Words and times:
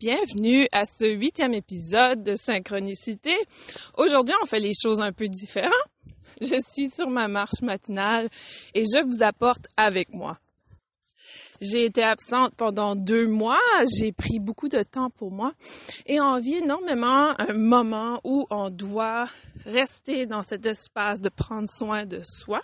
bienvenue 0.00 0.66
à 0.72 0.86
ce 0.86 1.04
huitième 1.04 1.52
épisode 1.52 2.22
de 2.22 2.34
Synchronicité. 2.34 3.36
Aujourd'hui, 3.98 4.34
on 4.42 4.46
fait 4.46 4.58
les 4.58 4.72
choses 4.72 4.98
un 4.98 5.12
peu 5.12 5.28
différentes. 5.28 5.74
Je 6.40 6.58
suis 6.58 6.88
sur 6.88 7.10
ma 7.10 7.28
marche 7.28 7.60
matinale 7.60 8.30
et 8.72 8.84
je 8.84 9.04
vous 9.04 9.22
apporte 9.22 9.66
avec 9.76 10.14
moi. 10.14 10.38
J'ai 11.60 11.84
été 11.84 12.02
absente 12.02 12.54
pendant 12.56 12.96
deux 12.96 13.26
mois, 13.26 13.60
j'ai 14.00 14.10
pris 14.10 14.38
beaucoup 14.38 14.70
de 14.70 14.82
temps 14.82 15.10
pour 15.10 15.30
moi 15.30 15.52
et 16.06 16.18
on 16.18 16.38
vit 16.38 16.54
énormément 16.54 17.38
un 17.38 17.52
moment 17.52 18.22
où 18.24 18.46
on 18.48 18.70
doit 18.70 19.28
rester 19.66 20.24
dans 20.24 20.42
cet 20.42 20.64
espace 20.64 21.20
de 21.20 21.28
prendre 21.28 21.68
soin 21.68 22.06
de 22.06 22.22
soi. 22.24 22.62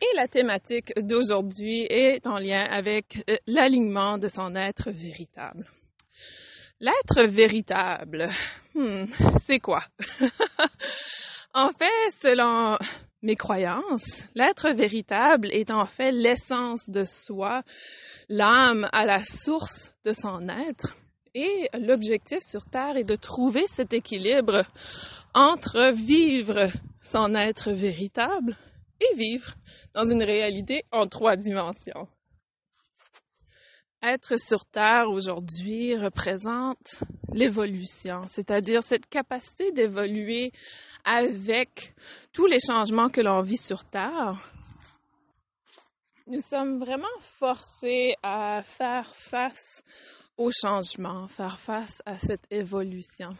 Et 0.00 0.16
la 0.16 0.26
thématique 0.26 0.92
d'aujourd'hui 0.96 1.82
est 1.88 2.26
en 2.26 2.38
lien 2.38 2.64
avec 2.64 3.22
euh, 3.30 3.36
l'alignement 3.46 4.18
de 4.18 4.26
son 4.26 4.56
être 4.56 4.90
véritable. 4.90 5.64
L'être 6.80 7.24
véritable, 7.28 8.28
hmm, 8.74 9.06
c'est 9.40 9.58
quoi? 9.58 9.82
en 11.54 11.70
fait, 11.70 12.10
selon 12.10 12.78
mes 13.22 13.34
croyances, 13.34 14.24
l'être 14.34 14.70
véritable 14.70 15.48
est 15.50 15.72
en 15.72 15.86
fait 15.86 16.12
l'essence 16.12 16.88
de 16.88 17.04
soi, 17.04 17.62
l'âme 18.28 18.88
à 18.92 19.04
la 19.06 19.24
source 19.24 19.94
de 20.04 20.12
son 20.12 20.48
être. 20.48 20.94
Et 21.34 21.68
l'objectif 21.78 22.38
sur 22.42 22.64
Terre 22.64 22.96
est 22.96 23.04
de 23.04 23.16
trouver 23.16 23.66
cet 23.66 23.92
équilibre 23.92 24.64
entre 25.34 25.92
vivre 25.92 26.68
son 27.02 27.34
être 27.34 27.72
véritable 27.72 28.56
et 29.00 29.16
vivre 29.16 29.54
dans 29.94 30.04
une 30.04 30.22
réalité 30.22 30.84
en 30.92 31.06
trois 31.06 31.36
dimensions. 31.36 32.08
Être 34.02 34.38
sur 34.38 34.64
Terre 34.64 35.08
aujourd'hui 35.08 35.96
représente 35.96 37.02
l'évolution, 37.32 38.28
c'est-à-dire 38.28 38.84
cette 38.84 39.08
capacité 39.08 39.72
d'évoluer 39.72 40.52
avec 41.04 41.94
tous 42.32 42.46
les 42.46 42.60
changements 42.60 43.08
que 43.08 43.20
l'on 43.20 43.42
vit 43.42 43.56
sur 43.56 43.84
Terre. 43.84 44.52
Nous 46.28 46.40
sommes 46.40 46.78
vraiment 46.78 47.06
forcés 47.20 48.14
à 48.22 48.62
faire 48.62 49.12
face 49.16 49.82
aux 50.36 50.52
changements, 50.52 51.26
faire 51.26 51.58
face 51.58 52.00
à 52.06 52.16
cette 52.16 52.46
évolution. 52.52 53.36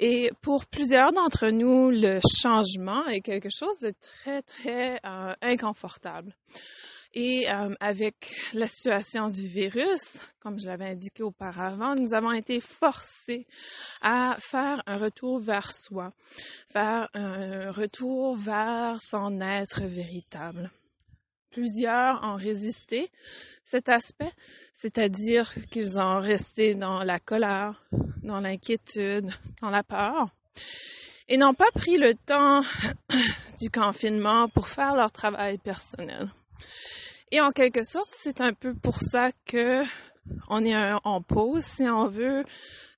Et 0.00 0.32
pour 0.42 0.66
plusieurs 0.66 1.12
d'entre 1.12 1.50
nous, 1.50 1.90
le 1.90 2.18
changement 2.42 3.06
est 3.06 3.20
quelque 3.20 3.48
chose 3.48 3.78
de 3.80 3.92
très, 4.00 4.42
très 4.42 4.98
euh, 5.04 5.34
inconfortable. 5.40 6.34
Et 7.14 7.50
euh, 7.50 7.74
avec 7.80 8.34
la 8.52 8.66
situation 8.66 9.28
du 9.30 9.46
virus, 9.46 10.22
comme 10.40 10.60
je 10.60 10.66
l'avais 10.66 10.90
indiqué 10.90 11.22
auparavant, 11.22 11.94
nous 11.94 12.12
avons 12.12 12.32
été 12.32 12.60
forcés 12.60 13.46
à 14.02 14.36
faire 14.38 14.82
un 14.86 14.98
retour 14.98 15.40
vers 15.40 15.72
soi, 15.72 16.12
faire 16.70 17.08
un 17.14 17.72
retour 17.72 18.36
vers 18.36 19.00
son 19.00 19.40
être 19.40 19.82
véritable. 19.82 20.70
Plusieurs 21.50 22.22
ont 22.24 22.36
résisté 22.36 23.10
cet 23.64 23.88
aspect, 23.88 24.32
c'est-à-dire 24.74 25.50
qu'ils 25.70 25.98
ont 25.98 26.20
resté 26.20 26.74
dans 26.74 27.02
la 27.04 27.18
colère, 27.18 27.82
dans 28.22 28.40
l'inquiétude, 28.40 29.30
dans 29.62 29.70
la 29.70 29.82
peur, 29.82 30.28
et 31.26 31.38
n'ont 31.38 31.54
pas 31.54 31.70
pris 31.74 31.96
le 31.96 32.14
temps 32.14 32.60
du 33.60 33.70
confinement 33.70 34.48
pour 34.48 34.68
faire 34.68 34.94
leur 34.94 35.10
travail 35.10 35.58
personnel. 35.58 36.30
Et 37.30 37.40
en 37.40 37.50
quelque 37.50 37.84
sorte, 37.84 38.12
c'est 38.12 38.40
un 38.40 38.54
peu 38.54 38.74
pour 38.74 39.00
ça 39.00 39.30
que 39.44 39.82
on 40.48 40.64
est 40.64 40.76
en 41.04 41.22
pause, 41.22 41.64
si 41.64 41.82
on 41.82 42.06
veut. 42.06 42.44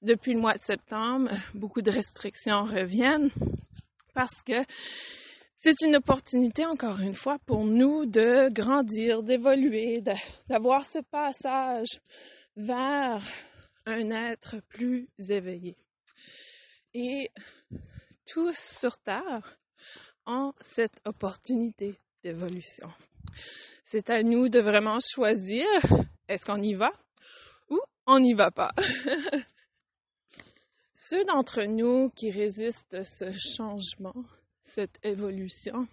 Depuis 0.02 0.34
le 0.34 0.40
mois 0.40 0.54
de 0.54 0.58
septembre, 0.58 1.30
beaucoup 1.54 1.82
de 1.82 1.90
restrictions 1.90 2.64
reviennent 2.64 3.30
parce 4.14 4.42
que 4.42 4.64
c'est 5.56 5.82
une 5.82 5.96
opportunité, 5.96 6.64
encore 6.64 7.00
une 7.00 7.14
fois, 7.14 7.38
pour 7.44 7.64
nous 7.64 8.06
de 8.06 8.48
grandir, 8.50 9.22
d'évoluer, 9.22 10.02
d'avoir 10.48 10.86
ce 10.86 11.00
passage 11.00 12.00
vers 12.56 13.22
un 13.84 14.10
être 14.10 14.56
plus 14.68 15.08
éveillé. 15.28 15.76
Et 16.94 17.30
tous 18.26 18.56
sur 18.56 18.96
Terre 18.98 19.58
ont 20.26 20.54
cette 20.62 21.00
opportunité 21.04 21.94
d'évolution. 22.22 22.88
C'est 23.84 24.10
à 24.10 24.22
nous 24.22 24.48
de 24.48 24.60
vraiment 24.60 24.98
choisir 25.00 25.66
est-ce 26.28 26.46
qu'on 26.46 26.62
y 26.62 26.74
va 26.74 26.92
ou 27.68 27.80
on 28.06 28.20
n'y 28.20 28.34
va 28.34 28.50
pas? 28.50 28.72
Ceux 30.92 31.24
d'entre 31.24 31.62
nous 31.62 32.10
qui 32.10 32.30
résistent 32.30 32.94
à 32.94 33.04
ce 33.04 33.32
changement, 33.32 34.14
cette 34.62 34.98
évolution, 35.02 35.88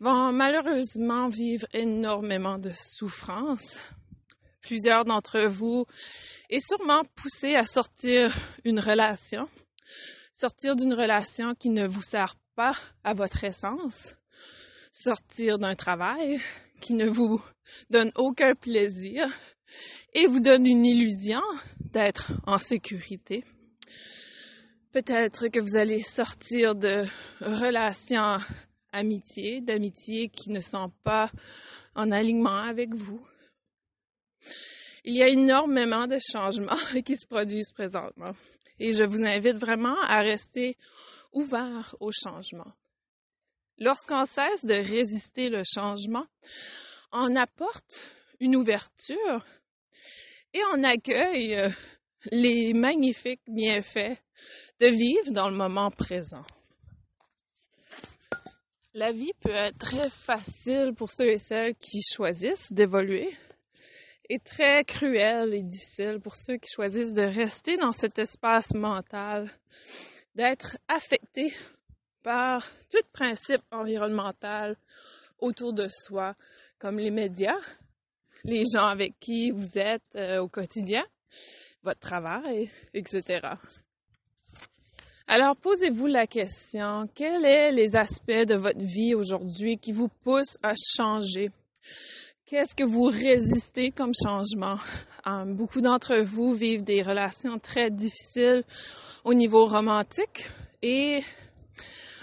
vont 0.00 0.32
malheureusement 0.32 1.28
vivre 1.28 1.66
énormément 1.72 2.58
de 2.58 2.70
souffrance. 2.74 3.78
Plusieurs 4.60 5.04
d'entre 5.04 5.40
vous 5.46 5.86
est 6.50 6.60
sûrement 6.60 7.02
poussé 7.14 7.54
à 7.54 7.66
sortir 7.66 8.36
une 8.64 8.80
relation, 8.80 9.48
sortir 10.34 10.76
d'une 10.76 10.94
relation 10.94 11.54
qui 11.54 11.70
ne 11.70 11.88
vous 11.88 12.02
sert 12.02 12.36
pas 12.54 12.76
à 13.02 13.14
votre 13.14 13.44
essence, 13.44 14.14
sortir 14.98 15.58
d'un 15.58 15.76
travail 15.76 16.40
qui 16.80 16.94
ne 16.94 17.08
vous 17.08 17.40
donne 17.88 18.10
aucun 18.16 18.54
plaisir 18.54 19.28
et 20.12 20.26
vous 20.26 20.40
donne 20.40 20.66
une 20.66 20.84
illusion 20.84 21.42
d'être 21.78 22.32
en 22.46 22.58
sécurité. 22.58 23.44
Peut-être 24.90 25.48
que 25.48 25.60
vous 25.60 25.76
allez 25.76 26.02
sortir 26.02 26.74
de 26.74 27.04
relations 27.40 28.38
amitié, 28.92 29.60
d'amitiés 29.60 30.30
qui 30.30 30.50
ne 30.50 30.60
sont 30.60 30.90
pas 31.04 31.30
en 31.94 32.10
alignement 32.10 32.62
avec 32.62 32.94
vous. 32.94 33.20
Il 35.04 35.14
y 35.14 35.22
a 35.22 35.28
énormément 35.28 36.08
de 36.08 36.18
changements 36.18 36.76
qui 37.04 37.16
se 37.16 37.26
produisent 37.26 37.72
présentement 37.72 38.34
et 38.80 38.92
je 38.92 39.04
vous 39.04 39.24
invite 39.24 39.56
vraiment 39.56 40.00
à 40.02 40.20
rester 40.20 40.76
ouvert 41.32 41.94
au 42.00 42.10
changement. 42.10 42.72
Lorsqu'on 43.80 44.24
cesse 44.24 44.64
de 44.64 44.74
résister 44.74 45.50
le 45.50 45.62
changement, 45.62 46.26
on 47.12 47.36
apporte 47.36 48.12
une 48.40 48.56
ouverture 48.56 49.44
et 50.52 50.60
on 50.72 50.82
accueille 50.82 51.54
euh, 51.54 51.68
les 52.32 52.74
magnifiques 52.74 53.42
bienfaits 53.46 54.18
de 54.80 54.86
vivre 54.86 55.30
dans 55.30 55.48
le 55.48 55.54
moment 55.54 55.92
présent. 55.92 56.44
La 58.94 59.12
vie 59.12 59.32
peut 59.40 59.50
être 59.50 59.78
très 59.78 60.10
facile 60.10 60.92
pour 60.96 61.12
ceux 61.12 61.28
et 61.28 61.38
celles 61.38 61.76
qui 61.76 62.00
choisissent 62.02 62.72
d'évoluer 62.72 63.32
et 64.28 64.40
très 64.40 64.82
cruelle 64.84 65.54
et 65.54 65.62
difficile 65.62 66.18
pour 66.20 66.34
ceux 66.34 66.56
qui 66.56 66.68
choisissent 66.68 67.14
de 67.14 67.22
rester 67.22 67.76
dans 67.76 67.92
cet 67.92 68.18
espace 68.18 68.74
mental, 68.74 69.48
d'être 70.34 70.78
affectés 70.88 71.52
par 72.22 72.66
tout 72.90 73.06
principe 73.12 73.62
environnemental 73.70 74.76
autour 75.38 75.72
de 75.72 75.88
soi, 75.88 76.34
comme 76.78 76.98
les 76.98 77.10
médias, 77.10 77.58
les 78.44 78.64
gens 78.72 78.86
avec 78.86 79.18
qui 79.18 79.50
vous 79.50 79.78
êtes 79.78 80.16
euh, 80.16 80.40
au 80.40 80.48
quotidien, 80.48 81.04
votre 81.82 82.00
travail, 82.00 82.70
etc. 82.94 83.40
Alors, 85.26 85.56
posez-vous 85.56 86.06
la 86.06 86.26
question, 86.26 87.08
quels 87.14 87.42
sont 87.42 87.76
les 87.76 87.96
aspects 87.96 88.46
de 88.46 88.54
votre 88.54 88.80
vie 88.80 89.14
aujourd'hui 89.14 89.78
qui 89.78 89.92
vous 89.92 90.08
poussent 90.08 90.56
à 90.62 90.74
changer? 90.96 91.50
Qu'est-ce 92.46 92.74
que 92.74 92.84
vous 92.84 93.04
résistez 93.04 93.90
comme 93.90 94.12
changement? 94.14 94.78
Euh, 95.26 95.44
beaucoup 95.44 95.82
d'entre 95.82 96.20
vous 96.22 96.54
vivent 96.54 96.82
des 96.82 97.02
relations 97.02 97.58
très 97.58 97.90
difficiles 97.90 98.64
au 99.22 99.34
niveau 99.34 99.66
romantique 99.66 100.48
et 100.80 101.20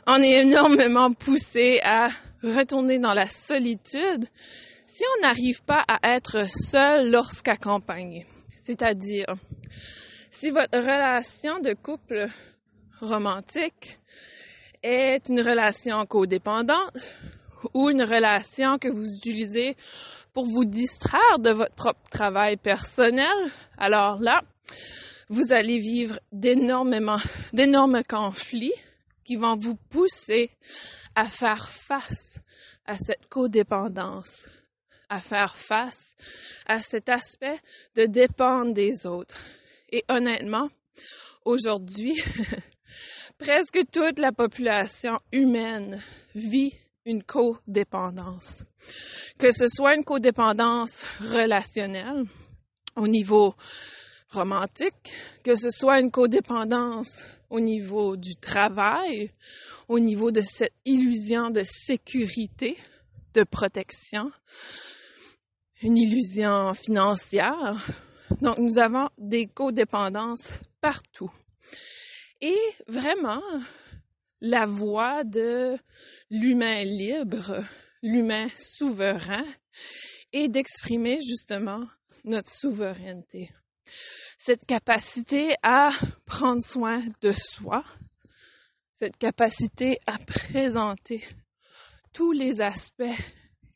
on 0.07 0.22
est 0.22 0.44
énormément 0.44 1.12
poussé 1.12 1.80
à 1.84 2.07
retourner 2.44 3.00
dans 3.00 3.13
la 3.13 3.28
solitude 3.28 4.25
si 4.86 5.04
on 5.18 5.22
n'arrive 5.22 5.63
pas 5.63 5.84
à 5.88 6.16
être 6.16 6.48
seul 6.48 7.12
lorsqu'accompagné. 7.12 8.25
C'est-à-dire, 8.62 9.25
si 10.30 10.52
votre 10.52 10.78
relation 10.78 11.60
de 11.60 11.74
couple 11.74 12.28
romantique 13.02 13.98
est 14.84 15.28
une 15.30 15.42
relation 15.42 16.06
codépendante 16.06 16.98
ou 17.74 17.90
une 17.90 18.04
relation 18.04 18.78
que 18.78 18.88
vous 18.88 19.08
utilisez 19.18 19.75
pour 20.34 20.46
vous 20.46 20.66
distraire 20.66 21.40
de 21.40 21.50
votre 21.50 21.74
propre 21.74 22.10
travail 22.12 22.58
personnel, 22.58 23.25
alors 23.78 24.19
là, 24.19 24.42
vous 25.30 25.51
allez 25.51 25.80
vivre 25.80 26.19
d'énormément, 26.31 27.18
d'énormes 27.54 28.04
conflits 28.08 28.74
qui 29.25 29.36
vont 29.36 29.57
vous 29.57 29.75
pousser 29.75 30.51
à 31.16 31.25
faire 31.25 31.72
face 31.72 32.39
à 32.86 32.95
cette 32.98 33.27
codépendance, 33.27 34.45
à 35.10 35.19
faire 35.19 35.56
face 35.56 36.16
à 36.66 36.80
cet 36.80 37.10
aspect 37.10 37.60
de 37.95 38.06
dépendre 38.06 38.74
des 38.74 39.06
autres 39.06 39.42
Et 39.89 40.04
honnêtement, 40.10 40.69
aujourd'hui, 41.44 42.16
presque 43.38 43.80
toute 43.92 44.19
la 44.19 44.31
population 44.31 45.19
humaine 45.31 46.01
vit 46.33 46.74
une 47.06 47.24
codépendance. 47.24 48.63
Que 49.38 49.51
ce 49.51 49.68
soit 49.68 49.95
une 49.95 50.04
codépendance 50.04 51.06
relationnelle 51.19 52.24
au 52.95 53.07
niveau 53.07 53.54
romantique, 54.30 55.13
que 55.44 55.56
ce 55.56 55.69
soit 55.69 56.00
une 56.00 56.12
codépendance 56.12 57.24
au 57.56 57.62
niveau 57.62 58.18
du 58.18 58.36
travail, 58.36 59.31
au 59.88 59.98
niveau 59.98 60.30
de 60.30 60.42
cette 60.42 60.74
illusion 60.84 61.50
de 61.52 61.62
sécurité, 61.63 62.78
de 63.34 63.44
protection, 63.44 64.30
une 65.81 65.98
illusion 65.98 66.74
financière. 66.74 67.90
Donc, 68.42 68.57
nous 68.57 68.78
avons 68.78 69.07
des 69.18 69.48
codépendances 69.48 70.52
partout. 70.81 71.31
Et 72.42 72.60
vraiment, 72.90 73.42
la 74.42 74.66
voie 74.66 75.24
de 75.24 75.78
l'humain 76.30 76.84
libre, 76.84 77.63
l'humain 78.04 78.48
souverain, 78.58 79.46
est 80.34 80.50
d'exprimer 80.50 81.19
justement 81.22 81.86
notre 82.25 82.51
souveraineté. 82.51 83.50
Cette 84.38 84.66
capacité 84.66 85.56
à 85.64 85.92
prendre 86.26 86.62
soin 86.62 87.02
de 87.22 87.32
soi, 87.32 87.84
cette 88.94 89.18
capacité 89.18 90.00
à 90.06 90.18
présenter 90.20 91.24
tous 92.14 92.32
les 92.32 92.62
aspects 92.62 93.04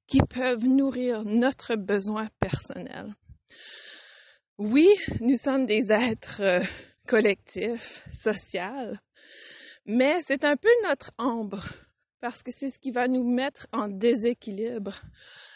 qui 0.07 0.19
peuvent 0.21 0.65
nourrir 0.65 1.23
notre 1.23 1.75
besoin 1.75 2.29
personnel. 2.39 3.13
Oui, 4.57 4.87
nous 5.21 5.35
sommes 5.35 5.65
des 5.65 5.91
êtres 5.91 6.41
euh, 6.41 6.63
collectifs, 7.07 8.03
sociaux, 8.11 8.95
mais 9.85 10.21
c'est 10.21 10.43
un 10.43 10.57
peu 10.57 10.69
notre 10.83 11.11
ombre 11.17 11.65
parce 12.19 12.43
que 12.43 12.51
c'est 12.51 12.69
ce 12.69 12.79
qui 12.79 12.91
va 12.91 13.07
nous 13.07 13.23
mettre 13.23 13.67
en 13.71 13.87
déséquilibre 13.87 15.01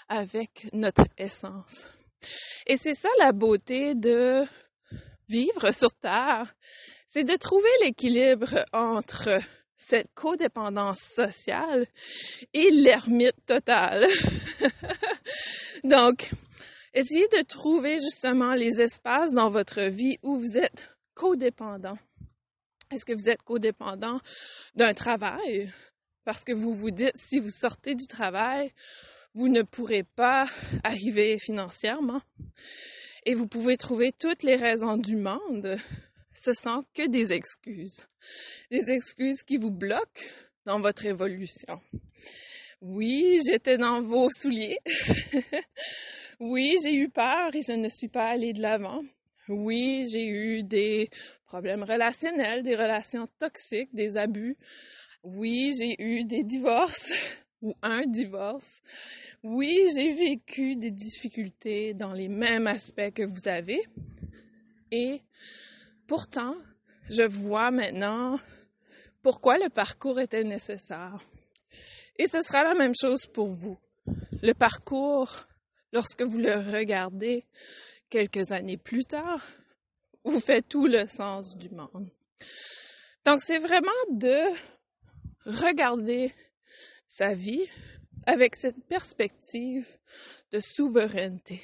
avec 0.07 0.67
notre 0.73 1.05
essence. 1.17 1.85
Et 2.67 2.77
c'est 2.77 2.93
ça 2.93 3.09
la 3.19 3.31
beauté 3.31 3.95
de 3.95 4.43
vivre 5.27 5.73
sur 5.73 5.91
Terre, 5.93 6.53
c'est 7.07 7.23
de 7.23 7.35
trouver 7.35 7.69
l'équilibre 7.81 8.65
entre 8.73 9.39
cette 9.77 10.13
codépendance 10.13 10.99
sociale 10.99 11.85
et 12.53 12.71
l'ermite 12.71 13.45
totale. 13.45 14.07
Donc, 15.83 16.31
essayez 16.93 17.27
de 17.27 17.43
trouver 17.43 17.97
justement 17.97 18.53
les 18.53 18.81
espaces 18.81 19.33
dans 19.33 19.49
votre 19.49 19.83
vie 19.83 20.17
où 20.23 20.37
vous 20.37 20.57
êtes 20.57 20.89
codépendant. 21.13 21.97
Est-ce 22.91 23.05
que 23.05 23.13
vous 23.13 23.29
êtes 23.29 23.41
codépendant 23.41 24.19
d'un 24.75 24.93
travail? 24.93 25.71
Parce 26.25 26.43
que 26.43 26.53
vous 26.53 26.73
vous 26.73 26.91
dites, 26.91 27.15
si 27.15 27.39
vous 27.39 27.49
sortez 27.49 27.95
du 27.95 28.07
travail, 28.07 28.71
vous 29.33 29.49
ne 29.49 29.61
pourrez 29.61 30.03
pas 30.03 30.47
arriver 30.83 31.39
financièrement. 31.39 32.21
Et 33.25 33.33
vous 33.33 33.47
pouvez 33.47 33.77
trouver 33.77 34.11
toutes 34.11 34.43
les 34.43 34.55
raisons 34.55 34.97
du 34.97 35.15
monde. 35.15 35.77
Ce 36.35 36.53
sont 36.53 36.83
que 36.93 37.07
des 37.07 37.33
excuses. 37.33 38.07
Des 38.69 38.91
excuses 38.91 39.43
qui 39.43 39.57
vous 39.57 39.71
bloquent 39.71 40.23
dans 40.65 40.79
votre 40.79 41.05
évolution. 41.05 41.75
Oui, 42.81 43.39
j'étais 43.45 43.77
dans 43.77 44.01
vos 44.01 44.29
souliers. 44.29 44.79
oui, 46.39 46.75
j'ai 46.83 46.93
eu 46.93 47.09
peur 47.09 47.55
et 47.55 47.61
je 47.61 47.73
ne 47.73 47.87
suis 47.87 48.09
pas 48.09 48.25
allée 48.25 48.51
de 48.51 48.61
l'avant. 48.61 49.01
Oui, 49.47 50.05
j'ai 50.11 50.25
eu 50.25 50.63
des 50.63 51.09
problèmes 51.45 51.83
relationnels, 51.83 52.63
des 52.63 52.75
relations 52.75 53.27
toxiques, 53.39 53.93
des 53.93 54.17
abus. 54.17 54.57
Oui, 55.23 55.71
j'ai 55.79 55.95
eu 56.01 56.25
des 56.25 56.43
divorces 56.43 57.13
ou 57.63 57.73
un 57.81 58.05
divorce. 58.05 58.81
Oui, 59.41 59.87
j'ai 59.95 60.11
vécu 60.11 60.75
des 60.75 60.91
difficultés 60.91 61.93
dans 61.93 62.13
les 62.13 62.27
mêmes 62.27 62.67
aspects 62.67 63.11
que 63.15 63.23
vous 63.23 63.47
avez. 63.47 63.81
Et 64.91 65.21
pourtant, 66.05 66.55
je 67.09 67.23
vois 67.23 67.71
maintenant 67.71 68.37
pourquoi 69.23 69.57
le 69.57 69.69
parcours 69.69 70.19
était 70.19 70.43
nécessaire. 70.43 71.23
Et 72.17 72.27
ce 72.27 72.41
sera 72.41 72.63
la 72.63 72.75
même 72.75 72.93
chose 72.93 73.25
pour 73.25 73.47
vous. 73.47 73.79
Le 74.41 74.53
parcours, 74.53 75.47
lorsque 75.93 76.21
vous 76.21 76.37
le 76.37 76.55
regardez 76.55 77.45
quelques 78.09 78.51
années 78.51 78.77
plus 78.77 79.05
tard, 79.05 79.43
vous 80.25 80.41
fait 80.41 80.61
tout 80.61 80.85
le 80.85 81.07
sens 81.07 81.55
du 81.55 81.69
monde. 81.69 82.09
Donc, 83.25 83.39
c'est 83.41 83.57
vraiment 83.57 83.89
de 84.11 84.53
regarder 85.45 86.33
sa 87.13 87.35
vie 87.35 87.67
avec 88.25 88.55
cette 88.55 88.83
perspective 88.85 89.85
de 90.51 90.59
souveraineté. 90.59 91.61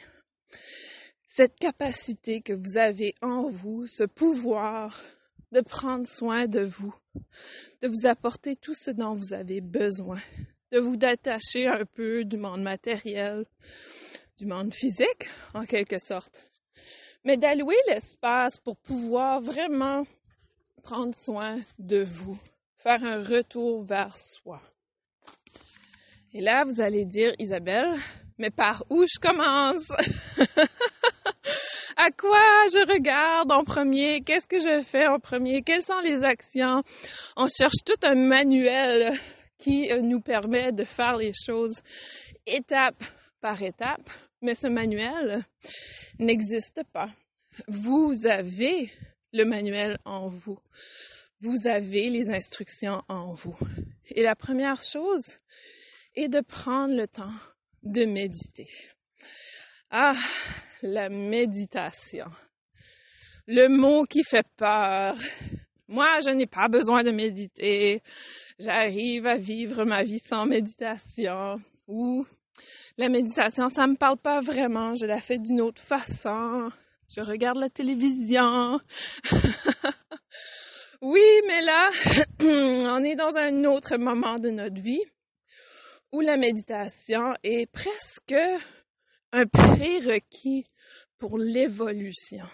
Cette 1.26 1.56
capacité 1.56 2.42
que 2.42 2.54
vous 2.54 2.78
avez 2.78 3.16
en 3.24 3.50
vous, 3.50 3.88
ce 3.88 4.04
pouvoir 4.04 5.02
de 5.52 5.62
prendre 5.62 6.06
soin 6.06 6.46
de 6.46 6.60
vous, 6.60 6.94
de 7.82 7.88
vous 7.88 8.06
apporter 8.06 8.56
tout 8.58 8.76
ce 8.76 8.92
dont 8.92 9.16
vous 9.16 9.34
avez 9.34 9.60
besoin, 9.60 10.20
de 10.72 10.78
vous 10.78 10.98
détacher 10.98 11.66
un 11.66 11.84
peu 11.84 12.26
du 12.26 12.38
monde 12.38 12.62
matériel, 12.62 13.46
du 14.38 14.46
monde 14.46 14.72
physique, 14.72 15.28
en 15.56 15.66
quelque 15.66 15.98
sorte, 15.98 16.52
mais 17.24 17.38
d'allouer 17.38 17.80
l'espace 17.88 18.60
pour 18.60 18.78
pouvoir 18.78 19.42
vraiment 19.42 20.06
prendre 20.84 21.16
soin 21.16 21.60
de 21.80 22.04
vous, 22.04 22.38
faire 22.78 23.04
un 23.04 23.24
retour 23.24 23.84
vers 23.84 24.16
soi. 24.16 24.62
Et 26.32 26.42
là, 26.42 26.64
vous 26.64 26.80
allez 26.80 27.06
dire, 27.06 27.34
Isabelle, 27.40 27.96
mais 28.38 28.52
par 28.52 28.84
où 28.92 29.04
je 29.04 29.20
commence? 29.20 29.90
à 31.98 32.12
quoi 32.12 32.68
je 32.72 32.88
regarde 32.88 33.52
en 33.52 33.64
premier? 33.64 34.22
Qu'est-ce 34.22 34.48
que 34.48 34.60
je 34.60 34.84
fais 34.84 35.08
en 35.08 35.20
premier? 35.20 35.64
Quelles 35.64 35.82
sont 35.82 36.00
les 36.02 36.24
actions? 36.24 36.84
On 37.36 37.48
cherche 37.48 37.84
tout 37.84 38.08
un 38.08 38.14
manuel 38.14 39.18
qui 39.58 39.92
euh, 39.92 40.02
nous 40.02 40.22
permet 40.22 40.72
de 40.72 40.84
faire 40.84 41.18
les 41.18 41.34
choses 41.34 41.82
étape 42.46 43.04
par 43.42 43.64
étape, 43.64 44.08
mais 44.44 44.54
ce 44.54 44.68
manuel 44.68 45.44
n'existe 46.20 46.84
pas. 46.94 47.10
Vous 47.68 48.14
avez 48.26 48.92
le 49.34 49.46
manuel 49.46 49.98
en 50.06 50.28
vous. 50.28 50.60
Vous 51.42 51.68
avez 51.68 52.12
les 52.12 52.30
instructions 52.30 53.02
en 53.08 53.34
vous. 53.34 53.58
Et 54.12 54.22
la 54.22 54.36
première 54.36 54.84
chose, 54.84 55.40
et 56.16 56.28
de 56.30 56.42
prendre 56.42 56.96
le 56.96 57.08
temps 57.08 57.34
de 57.84 58.06
méditer. 58.06 58.70
Ah, 59.90 60.14
la 60.82 61.10
méditation. 61.10 62.28
Le 63.48 63.68
mot 63.68 64.04
qui 64.04 64.24
fait 64.24 64.48
peur. 64.58 65.16
Moi, 65.88 66.20
je 66.24 66.30
n'ai 66.32 66.46
pas 66.46 66.68
besoin 66.68 67.04
de 67.04 67.12
méditer. 67.12 68.04
J'arrive 68.60 69.26
à 69.26 69.38
vivre 69.38 69.86
ma 69.86 70.04
vie 70.04 70.20
sans 70.20 70.46
méditation. 70.46 71.60
Ou 71.88 72.28
la 72.98 73.10
méditation, 73.10 73.70
ça 73.70 73.88
me 73.88 73.96
parle 73.96 74.18
pas 74.18 74.40
vraiment. 74.40 74.94
Je 74.94 75.08
la 75.08 75.20
fais 75.20 75.40
d'une 75.40 75.62
autre 75.62 75.82
façon. 75.82 76.70
Je 77.10 77.22
regarde 77.22 77.58
la 77.58 77.70
télévision. 77.70 78.80
oui, 81.02 81.42
mais 81.48 81.62
là, 81.62 81.90
on 82.42 83.04
est 83.04 83.16
dans 83.16 83.36
un 83.36 83.64
autre 83.64 83.98
moment 83.98 84.38
de 84.38 84.50
notre 84.52 84.80
vie 84.80 85.04
où 86.12 86.22
la 86.22 86.38
méditation 86.38 87.34
est 87.44 87.70
presque 87.72 88.36
un 89.32 89.46
prérequis 89.46 90.66
pour 91.18 91.38
l'évolution. 91.38 92.46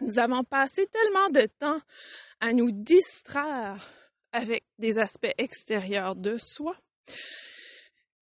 Nous 0.00 0.18
avons 0.18 0.44
passé 0.44 0.86
tellement 0.86 1.30
de 1.30 1.46
temps 1.58 1.80
à 2.40 2.52
nous 2.52 2.72
distraire 2.72 3.88
avec 4.32 4.64
des 4.78 4.98
aspects 4.98 5.34
extérieurs 5.38 6.16
de 6.16 6.36
soi 6.38 6.76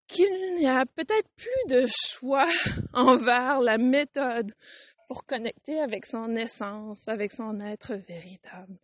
qu'il 0.09 0.57
n'y 0.57 0.67
a 0.67 0.85
peut-être 0.87 1.29
plus 1.37 1.69
de 1.69 1.87
choix 1.87 2.49
envers 2.93 3.61
la 3.61 3.79
méthode 3.79 4.53
pour 5.07 5.25
connecter 5.25 5.81
avec 5.81 6.05
son 6.07 6.35
essence, 6.35 7.07
avec 7.09 7.33
son 7.33 7.61
être 7.61 7.95
véritable. 7.95 8.79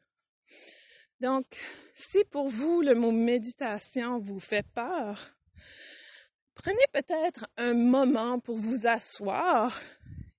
Donc, 1.21 1.47
si 1.95 2.25
pour 2.25 2.49
vous 2.49 2.83
le 2.83 2.95
mot 2.95 3.13
méditation 3.13 4.19
vous 4.19 4.39
fait 4.39 4.67
peur, 4.75 5.34
prenez 6.55 6.85
peut-être 6.93 7.47
un 7.57 7.75
moment 7.75 8.39
pour 8.39 8.57
vous 8.57 8.87
asseoir 8.87 9.81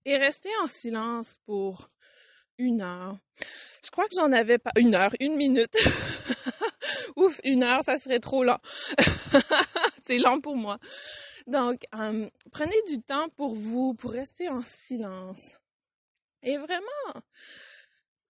et 0.05 0.17
rester 0.17 0.49
en 0.63 0.67
silence 0.67 1.37
pour 1.45 1.87
une 2.57 2.81
heure. 2.81 3.17
Je 3.83 3.91
crois 3.91 4.05
que 4.07 4.15
j'en 4.15 4.31
avais 4.31 4.57
pas 4.57 4.71
une 4.77 4.95
heure, 4.95 5.13
une 5.19 5.35
minute. 5.35 5.75
Ouf, 7.15 7.39
une 7.43 7.63
heure, 7.63 7.83
ça 7.83 7.97
serait 7.97 8.19
trop 8.19 8.43
long. 8.43 8.57
C'est 10.03 10.17
long 10.17 10.41
pour 10.41 10.55
moi. 10.55 10.79
Donc, 11.47 11.83
euh, 11.93 12.27
prenez 12.51 12.81
du 12.87 13.01
temps 13.01 13.29
pour 13.29 13.53
vous, 13.53 13.93
pour 13.93 14.11
rester 14.11 14.49
en 14.49 14.61
silence. 14.63 15.57
Et 16.43 16.57
vraiment, 16.57 17.21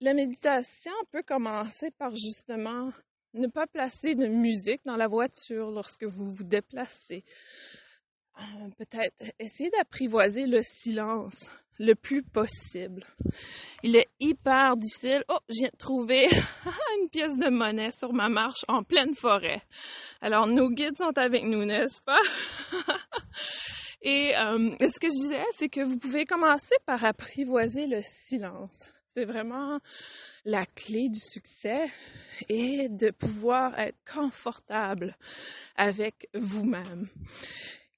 La 0.02 0.14
méditation 0.14 0.92
peut 1.12 1.24
commencer 1.24 1.92
par 1.92 2.16
justement 2.16 2.92
ne 3.36 3.48
pas 3.48 3.68
placer 3.68 4.16
de 4.16 4.28
musique 4.28 4.82
dans 4.86 4.98
la 4.98 5.08
voiture 5.08 5.72
lorsque 5.72 6.04
vous 6.04 6.30
vous 6.30 6.44
déplacez. 6.44 7.24
Euh, 8.38 8.70
peut-être 8.78 9.34
essayer 9.40 9.70
d'apprivoiser 9.70 10.46
le 10.46 10.62
silence 10.62 11.50
le 11.80 11.94
plus 11.94 12.24
possible. 12.24 13.06
Il 13.84 13.96
est 13.96 14.08
hyper 14.20 14.78
difficile. 14.78 15.24
Oh, 15.30 15.40
j'ai 15.50 15.70
trouvé 15.78 16.28
une 17.02 17.10
pièce 17.10 17.38
de 17.38 17.50
monnaie 17.50 17.92
sur 17.92 18.14
ma 18.14 18.30
marche 18.30 18.64
en 18.68 18.84
pleine 18.84 19.14
forêt. 19.14 19.62
Alors, 20.22 20.48
nos 20.48 20.70
guides 20.70 20.98
sont 20.98 21.18
avec 21.18 21.44
nous, 21.44 21.66
n'est-ce 21.66 22.02
pas? 22.02 22.22
Et 24.02 24.36
euh, 24.38 24.76
ce 24.80 25.00
que 25.00 25.08
je 25.08 25.22
disais, 25.22 25.44
c'est 25.54 25.70
que 25.70 25.82
vous 25.82 25.98
pouvez 25.98 26.26
commencer 26.26 26.76
par 26.86 27.04
apprivoiser 27.04 27.88
le 27.88 28.00
silence. 28.02 28.92
C'est 29.16 29.24
vraiment 29.24 29.80
la 30.44 30.66
clé 30.66 31.08
du 31.08 31.22
succès 31.22 31.90
et 32.50 32.90
de 32.90 33.12
pouvoir 33.12 33.80
être 33.80 33.96
confortable 34.14 35.16
avec 35.78 36.28
vous-même. 36.34 37.08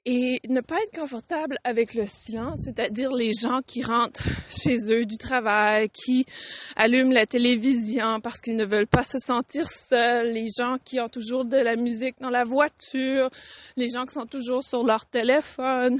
Et 0.05 0.39
ne 0.47 0.61
pas 0.61 0.79
être 0.83 0.99
confortable 0.99 1.57
avec 1.63 1.95
le 1.95 2.05
silence, 2.05 2.59
c'est-à-dire 2.65 3.11
les 3.13 3.31
gens 3.31 3.61
qui 3.65 3.81
rentrent 3.81 4.29
chez 4.47 4.75
eux 4.91 5.07
du 5.07 5.17
travail, 5.17 5.89
qui 5.89 6.27
allument 6.75 7.13
la 7.13 7.25
télévision 7.25 8.21
parce 8.21 8.37
qu'ils 8.39 8.55
ne 8.55 8.65
veulent 8.65 8.85
pas 8.85 9.01
se 9.01 9.17
sentir 9.17 9.67
seuls, 9.71 10.33
les 10.33 10.49
gens 10.55 10.77
qui 10.85 10.99
ont 10.99 11.09
toujours 11.09 11.45
de 11.45 11.57
la 11.57 11.75
musique 11.75 12.19
dans 12.21 12.29
la 12.29 12.43
voiture, 12.43 13.31
les 13.75 13.89
gens 13.89 14.05
qui 14.05 14.13
sont 14.13 14.27
toujours 14.27 14.61
sur 14.61 14.83
leur 14.83 15.07
téléphone, 15.07 15.99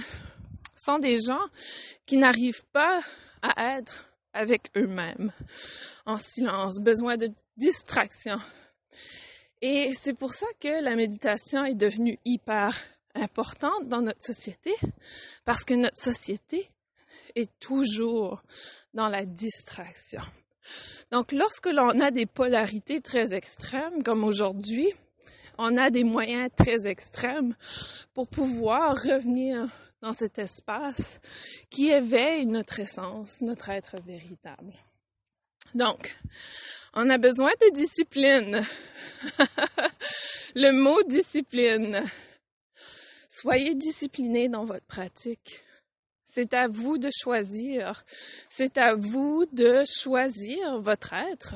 sont 0.76 1.00
des 1.00 1.18
gens 1.18 1.48
qui 2.06 2.18
n'arrivent 2.18 2.66
pas 2.72 3.00
à 3.42 3.80
être 3.80 4.07
avec 4.38 4.70
eux-mêmes, 4.78 5.32
en 6.06 6.18
silence, 6.18 6.80
besoin 6.80 7.18
de 7.18 7.30
distraction. 7.58 8.38
Et 9.62 9.94
c'est 9.96 10.14
pour 10.14 10.34
ça 10.34 10.46
que 10.60 10.84
la 10.84 10.96
méditation 10.96 11.66
est 11.66 11.74
devenue 11.74 12.20
hyper 12.24 12.78
importante 13.16 13.88
dans 13.88 14.02
notre 14.02 14.22
société 14.22 14.72
parce 15.44 15.66
que 15.66 15.74
notre 15.74 15.98
société 15.98 16.70
est 17.36 17.50
toujours 17.60 18.44
dans 18.94 19.10
la 19.10 19.26
distraction. 19.26 20.22
Donc, 21.12 21.32
lorsque 21.32 21.68
l'on 21.68 22.00
a 22.00 22.12
des 22.12 22.28
polarités 22.28 23.02
très 23.02 23.34
extrêmes, 23.34 24.04
comme 24.04 24.24
aujourd'hui, 24.24 24.94
on 25.58 25.78
a 25.78 25.90
des 25.90 26.04
moyens 26.04 26.50
très 26.56 26.88
extrêmes 26.88 27.56
pour 28.14 28.28
pouvoir 28.28 28.96
revenir 28.96 29.72
dans 30.02 30.14
cet 30.14 30.40
espace 30.40 31.20
qui 31.70 31.90
éveille 31.90 32.46
notre 32.46 32.80
essence, 32.80 33.42
notre 33.42 33.70
être 33.70 34.02
véritable. 34.02 34.74
Donc, 35.74 36.18
on 36.94 37.10
a 37.10 37.18
besoin 37.18 37.52
de 37.62 37.74
discipline. 37.74 38.64
Le 40.56 40.72
mot 40.72 41.04
discipline, 41.04 42.10
Soyez 43.30 43.76
discipliné 43.76 44.48
dans 44.48 44.66
votre 44.66 44.86
pratique. 44.86 45.62
C'est 46.26 46.54
à 46.54 46.68
vous 46.68 46.98
de 46.98 47.10
choisir. 47.12 48.04
C'est 48.50 48.78
à 48.78 48.96
vous 48.96 49.46
de 49.52 49.84
choisir 49.86 50.80
votre 50.80 51.14
être, 51.14 51.56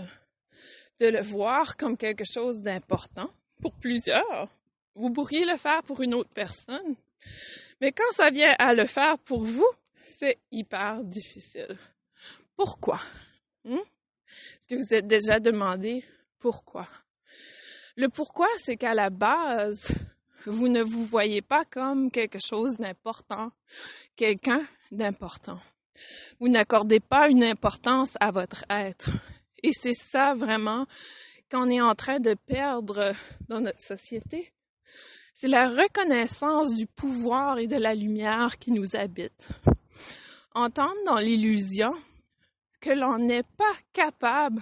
de 1.00 1.08
le 1.08 1.22
voir 1.22 1.78
comme 1.78 1.98
quelque 1.98 2.26
chose 2.26 2.62
d'important 2.62 3.32
pour 3.62 3.74
plusieurs. 3.74 4.50
Vous 4.96 5.12
pourriez 5.12 5.46
le 5.46 5.58
faire 5.58 5.82
pour 5.84 6.02
une 6.02 6.14
autre 6.14 6.30
personne. 6.34 6.96
Mais 7.82 7.92
quand 7.92 8.12
ça 8.14 8.30
vient 8.30 8.56
à 8.60 8.74
le 8.74 8.86
faire 8.86 9.18
pour 9.18 9.44
vous, 9.44 9.68
c'est 10.06 10.38
hyper 10.52 11.04
difficile. 11.04 11.78
Pourquoi? 12.56 13.02
Hmm? 13.66 13.76
Est-ce 13.76 14.68
que 14.68 14.76
vous 14.76 14.94
êtes 14.94 15.08
déjà 15.08 15.40
demandé 15.40 16.06
pourquoi? 16.38 16.88
Le 17.96 18.08
pourquoi, 18.08 18.48
c'est 18.58 18.78
qu'à 18.78 18.94
la 18.94 19.10
base, 19.10 19.92
vous 20.46 20.68
ne 20.68 20.84
vous 20.84 21.04
voyez 21.06 21.42
pas 21.42 21.66
comme 21.66 22.12
quelque 22.12 22.40
chose 22.40 22.78
d'important, 22.78 23.52
quelqu'un 24.16 24.66
d'important. 24.92 25.60
Vous 26.40 26.50
n'accordez 26.50 27.00
pas 27.00 27.30
une 27.30 27.44
importance 27.44 28.16
à 28.20 28.32
votre 28.32 28.64
être. 28.70 29.10
Et 29.64 29.72
c'est 29.74 29.94
ça 29.94 30.34
vraiment 30.36 30.86
qu'on 31.52 31.70
est 31.70 31.82
en 31.82 31.96
train 31.96 32.20
de 32.20 32.34
perdre 32.34 33.14
dans 33.50 33.60
notre 33.60 33.82
société. 33.82 34.54
C'est 35.34 35.48
la 35.48 35.70
reconnaissance 35.70 36.76
du 36.76 36.88
pouvoir 36.88 37.58
et 37.58 37.68
de 37.68 37.78
la 37.78 37.94
lumière 37.94 38.58
qui 38.58 38.72
nous 38.72 38.96
habite. 38.96 39.50
Entendre 40.54 41.04
dans 41.06 41.18
l'illusion 41.18 41.94
que 42.80 42.90
l'on 42.90 43.18
n'est 43.18 43.44
pas 43.44 43.74
capable 43.94 44.62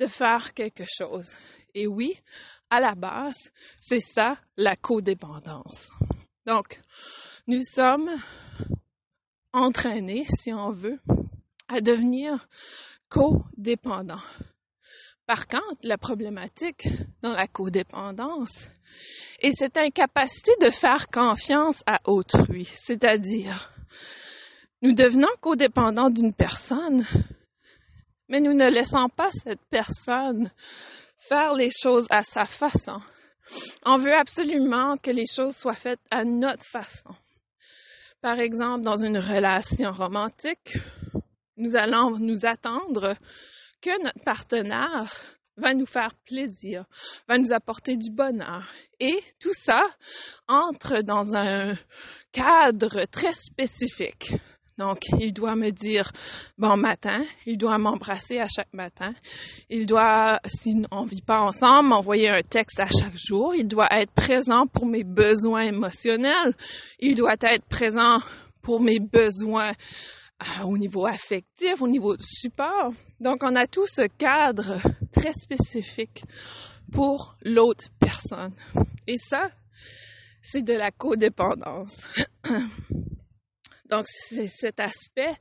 de 0.00 0.06
faire 0.06 0.52
quelque 0.54 0.84
chose. 0.86 1.32
Et 1.74 1.86
oui, 1.86 2.14
à 2.70 2.80
la 2.80 2.94
base, 2.94 3.52
c'est 3.80 4.00
ça 4.00 4.38
la 4.56 4.76
codépendance. 4.76 5.90
Donc, 6.46 6.80
nous 7.46 7.62
sommes 7.62 8.10
entraînés, 9.52 10.24
si 10.24 10.52
on 10.52 10.72
veut, 10.72 10.98
à 11.68 11.80
devenir 11.80 12.48
codépendants. 13.08 14.22
Par 15.26 15.46
contre, 15.46 15.80
la 15.84 15.96
problématique 15.96 16.86
dans 17.22 17.32
la 17.32 17.46
codépendance 17.46 18.68
est 19.40 19.52
cette 19.52 19.78
incapacité 19.78 20.52
de 20.60 20.70
faire 20.70 21.08
confiance 21.08 21.82
à 21.86 22.00
autrui, 22.04 22.66
c'est-à-dire 22.66 23.70
nous 24.82 24.92
devenons 24.92 25.28
codépendants 25.40 26.10
d'une 26.10 26.34
personne, 26.34 27.06
mais 28.28 28.40
nous 28.40 28.52
ne 28.52 28.68
laissons 28.68 29.08
pas 29.08 29.30
cette 29.30 29.64
personne 29.70 30.50
faire 31.16 31.54
les 31.54 31.70
choses 31.70 32.06
à 32.10 32.22
sa 32.22 32.44
façon. 32.44 33.00
On 33.86 33.96
veut 33.96 34.14
absolument 34.14 34.98
que 34.98 35.10
les 35.10 35.24
choses 35.26 35.56
soient 35.56 35.72
faites 35.72 36.00
à 36.10 36.24
notre 36.24 36.64
façon. 36.64 37.14
Par 38.20 38.40
exemple, 38.40 38.84
dans 38.84 39.02
une 39.02 39.18
relation 39.18 39.90
romantique, 39.90 40.76
nous 41.56 41.76
allons 41.76 42.18
nous 42.18 42.44
attendre 42.44 43.14
que 43.84 44.02
notre 44.02 44.24
partenaire 44.24 45.12
va 45.58 45.74
nous 45.74 45.84
faire 45.84 46.14
plaisir, 46.24 46.84
va 47.28 47.36
nous 47.36 47.52
apporter 47.52 47.98
du 47.98 48.10
bonheur. 48.10 48.66
Et 48.98 49.22
tout 49.38 49.52
ça 49.52 49.82
entre 50.48 51.02
dans 51.02 51.36
un 51.36 51.74
cadre 52.32 53.04
très 53.10 53.34
spécifique. 53.34 54.32
Donc, 54.78 55.00
il 55.20 55.32
doit 55.32 55.54
me 55.54 55.70
dire 55.70 56.10
bon 56.58 56.76
matin, 56.76 57.22
il 57.46 57.58
doit 57.58 57.78
m'embrasser 57.78 58.40
à 58.40 58.48
chaque 58.48 58.72
matin, 58.72 59.12
il 59.68 59.86
doit, 59.86 60.40
si 60.46 60.74
on 60.90 61.02
vit 61.02 61.22
pas 61.22 61.40
ensemble, 61.40 61.90
m'envoyer 61.90 62.30
un 62.30 62.40
texte 62.40 62.80
à 62.80 62.86
chaque 62.86 63.16
jour, 63.16 63.54
il 63.54 63.68
doit 63.68 63.86
être 63.92 64.12
présent 64.12 64.66
pour 64.66 64.86
mes 64.86 65.04
besoins 65.04 65.60
émotionnels, 65.60 66.56
il 66.98 67.14
doit 67.14 67.36
être 67.42 67.66
présent 67.66 68.18
pour 68.62 68.80
mes 68.80 68.98
besoins 68.98 69.72
au 70.64 70.78
niveau 70.78 71.06
affectif, 71.06 71.80
au 71.80 71.88
niveau 71.88 72.16
de 72.16 72.22
support. 72.22 72.92
Donc, 73.20 73.42
on 73.42 73.54
a 73.56 73.66
tout 73.66 73.86
ce 73.86 74.06
cadre 74.18 74.78
très 75.12 75.32
spécifique 75.32 76.24
pour 76.92 77.36
l'autre 77.42 77.86
personne. 77.98 78.54
Et 79.06 79.16
ça, 79.16 79.50
c'est 80.42 80.62
de 80.62 80.74
la 80.74 80.90
codépendance. 80.90 82.06
Donc, 83.90 84.06
c'est 84.06 84.46
cet 84.46 84.80
aspect 84.80 85.34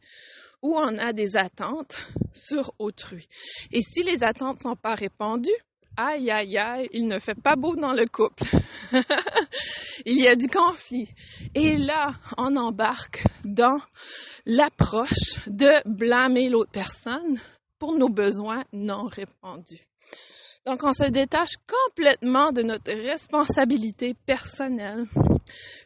où 0.62 0.76
on 0.78 0.98
a 0.98 1.12
des 1.14 1.36
attentes 1.36 1.98
sur 2.34 2.74
autrui. 2.80 3.28
Et 3.72 3.82
si 3.82 4.04
les 4.04 4.24
attentes 4.24 4.62
sont 4.62 4.76
pas 4.76 4.96
répondues, 4.96 5.52
aïe, 5.98 6.32
aïe, 6.32 6.58
aïe, 6.58 6.90
il 6.92 7.08
ne 7.08 7.20
fait 7.20 7.40
pas 7.40 7.56
beau 7.56 7.76
dans 7.76 7.94
le 7.94 8.06
couple. 8.06 8.46
il 10.06 10.20
y 10.20 10.28
a 10.28 10.36
du 10.36 10.48
conflit. 10.48 11.10
Et 11.56 11.78
là, 11.78 12.12
on 12.38 12.56
embarque 12.56 13.24
dans 13.44 13.80
l'approche 14.46 15.40
de 15.48 15.70
blâmer 15.86 16.50
l'autre 16.50 16.72
personne 16.72 17.40
pour 17.80 17.98
nos 17.98 18.10
besoins 18.10 18.64
non 18.72 19.06
répondus. 19.06 19.82
Donc, 20.66 20.84
on 20.84 20.94
se 20.94 21.10
détache 21.10 21.56
complètement 21.68 22.52
de 22.52 22.62
notre 22.62 22.92
responsabilité 22.94 24.14
personnelle. 24.26 25.06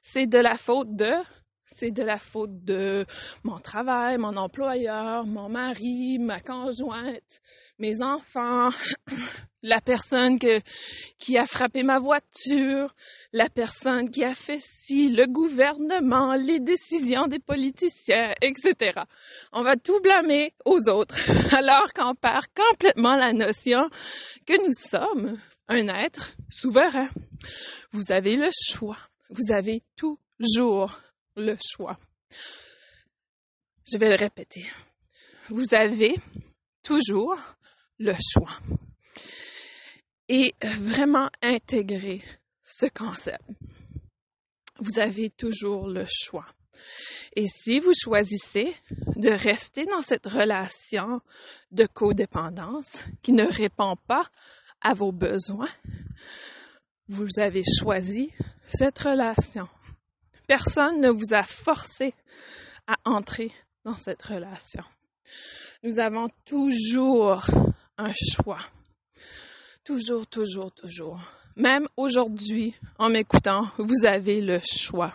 C'est 0.04 0.28
de 0.28 0.38
la 0.38 0.56
faute 0.56 0.96
de 0.96 1.12
c'est 1.68 1.92
de 1.92 2.04
la 2.04 2.18
faute 2.18 2.64
de 2.64 3.06
mon 3.44 3.60
travail, 3.60 4.18
mon 4.18 4.36
employeur, 4.38 5.26
mon 5.26 5.50
mari, 5.50 6.18
ma 6.20 6.40
conjointe, 6.40 7.42
mes 7.80 8.02
enfants, 8.02 8.70
la 9.62 9.82
personne 9.82 10.40
qui 11.20 11.38
a 11.38 11.46
frappé 11.46 11.84
ma 11.84 12.00
voiture, 12.00 12.96
la 13.34 13.50
personne 13.50 14.10
qui 14.10 14.24
a 14.24 14.34
fait 14.34 14.62
ci, 14.62 15.10
le 15.10 15.28
gouvernement, 15.28 16.34
les 16.36 16.60
décisions 16.60 17.28
des 17.28 17.40
politiciens, 17.40 18.32
etc. 18.42 19.02
On 19.52 19.64
va 19.64 19.76
tout 19.76 20.00
blâmer 20.02 20.54
aux 20.66 20.90
autres, 20.90 21.18
alors 21.56 21.94
qu'on 21.94 22.16
perd 22.16 22.46
complètement 22.56 23.16
la 23.16 23.34
notion 23.34 23.90
que 24.46 24.66
nous 24.66 24.74
sommes 24.74 25.38
un 25.68 25.88
être 25.90 26.36
souverain. 26.50 27.10
Vous 27.92 28.12
avez 28.12 28.36
le 28.36 28.50
choix. 28.52 28.98
Vous 29.30 29.52
avez 29.52 29.82
toujours 29.98 30.98
le 31.38 31.56
choix. 31.64 31.98
Je 33.90 33.98
vais 33.98 34.10
le 34.10 34.16
répéter. 34.16 34.66
Vous 35.50 35.74
avez 35.74 36.16
toujours 36.84 37.40
le 38.00 38.14
choix. 38.34 38.60
Et 40.28 40.54
euh, 40.64 40.68
vraiment 40.82 41.30
intégrer 41.42 42.22
ce 42.66 42.88
concept. 42.88 43.44
Vous 44.80 45.00
avez 45.00 45.30
toujours 45.30 45.88
le 45.88 46.06
choix. 46.10 46.46
Et 47.36 47.48
si 47.48 47.80
vous 47.80 47.94
choisissez 47.94 48.76
de 49.16 49.30
rester 49.30 49.86
dans 49.86 50.02
cette 50.02 50.26
relation 50.26 51.22
de 51.72 51.86
codépendance 51.86 53.04
qui 53.22 53.32
ne 53.32 53.46
répond 53.46 53.96
pas 53.96 54.30
à 54.82 54.94
vos 54.94 55.12
besoins, 55.12 55.70
vous 57.08 57.40
avez 57.40 57.64
choisi 57.80 58.32
cette 58.68 59.00
relation. 59.00 59.68
Personne 60.48 61.02
ne 61.02 61.10
vous 61.10 61.34
a 61.34 61.44
forcé 61.44 62.14
à 62.88 62.96
entrer 63.06 63.52
dans 63.84 63.98
cette 63.98 64.24
relation. 64.24 64.84
Nous 65.84 66.00
avons 66.00 66.30
toujours 66.46 67.46
un 67.98 68.12
choix. 68.14 68.62
Toujours, 69.84 70.26
toujours, 70.28 70.72
toujours. 70.72 71.20
Même 71.56 71.88
aujourd'hui, 71.98 72.76
en 72.98 73.10
m'écoutant, 73.10 73.72
vous 73.78 74.06
avez 74.06 74.42
le 74.42 74.60
choix. 74.64 75.14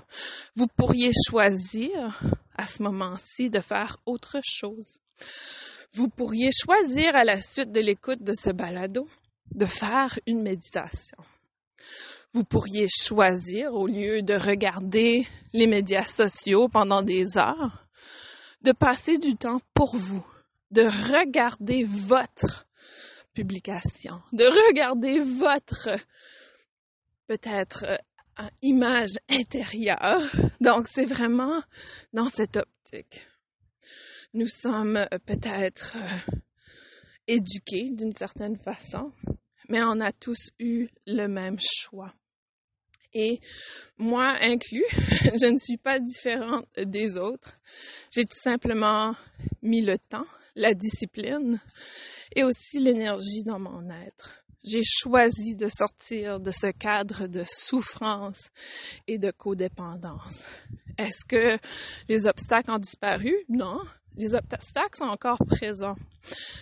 Vous 0.54 0.66
pourriez 0.66 1.12
choisir 1.28 2.20
à 2.56 2.66
ce 2.66 2.82
moment-ci 2.82 3.48
de 3.48 3.60
faire 3.60 3.96
autre 4.06 4.38
chose. 4.42 4.98
Vous 5.94 6.08
pourriez 6.08 6.50
choisir 6.52 7.14
à 7.14 7.24
la 7.24 7.40
suite 7.40 7.70
de 7.70 7.80
l'écoute 7.80 8.22
de 8.22 8.32
ce 8.34 8.50
balado 8.50 9.08
de 9.54 9.66
faire 9.66 10.18
une 10.26 10.42
méditation. 10.42 11.18
Vous 12.34 12.44
pourriez 12.44 12.86
choisir, 12.88 13.74
au 13.74 13.86
lieu 13.86 14.22
de 14.22 14.32
regarder 14.32 15.26
les 15.52 15.66
médias 15.66 16.02
sociaux 16.02 16.66
pendant 16.68 17.02
des 17.02 17.36
heures, 17.36 17.86
de 18.62 18.72
passer 18.72 19.18
du 19.18 19.36
temps 19.36 19.60
pour 19.74 19.96
vous, 19.96 20.24
de 20.70 20.82
regarder 20.82 21.84
votre 21.84 22.66
publication, 23.34 24.22
de 24.32 24.44
regarder 24.44 25.20
votre 25.20 25.90
peut-être 27.26 27.84
euh, 27.84 28.48
image 28.62 29.16
intérieure. 29.28 30.34
Donc 30.60 30.88
c'est 30.88 31.04
vraiment 31.04 31.62
dans 32.14 32.30
cette 32.30 32.56
optique. 32.56 33.26
Nous 34.32 34.48
sommes 34.48 34.96
euh, 34.96 35.18
peut-être 35.26 35.96
euh, 35.96 36.38
éduqués 37.26 37.90
d'une 37.90 38.16
certaine 38.16 38.56
façon, 38.56 39.12
mais 39.68 39.82
on 39.82 40.00
a 40.00 40.12
tous 40.12 40.50
eu 40.58 40.88
le 41.06 41.26
même 41.26 41.58
choix. 41.60 42.14
Et 43.14 43.40
moi 43.98 44.36
inclus, 44.40 44.84
je 44.90 45.50
ne 45.50 45.56
suis 45.56 45.76
pas 45.76 45.98
différente 45.98 46.66
des 46.76 47.16
autres. 47.16 47.58
J'ai 48.10 48.24
tout 48.24 48.38
simplement 48.38 49.14
mis 49.62 49.82
le 49.82 49.98
temps, 49.98 50.26
la 50.54 50.74
discipline 50.74 51.60
et 52.34 52.44
aussi 52.44 52.78
l'énergie 52.78 53.44
dans 53.44 53.58
mon 53.58 53.88
être. 53.90 54.42
J'ai 54.64 54.82
choisi 54.84 55.56
de 55.56 55.66
sortir 55.66 56.38
de 56.38 56.52
ce 56.52 56.68
cadre 56.68 57.26
de 57.26 57.42
souffrance 57.44 58.50
et 59.08 59.18
de 59.18 59.32
codépendance. 59.32 60.46
Est-ce 60.98 61.24
que 61.24 61.58
les 62.08 62.26
obstacles 62.26 62.70
ont 62.70 62.78
disparu? 62.78 63.34
Non. 63.48 63.80
Les 64.16 64.34
obstacles 64.34 64.98
sont 64.98 65.04
encore 65.04 65.38
présents. 65.48 65.96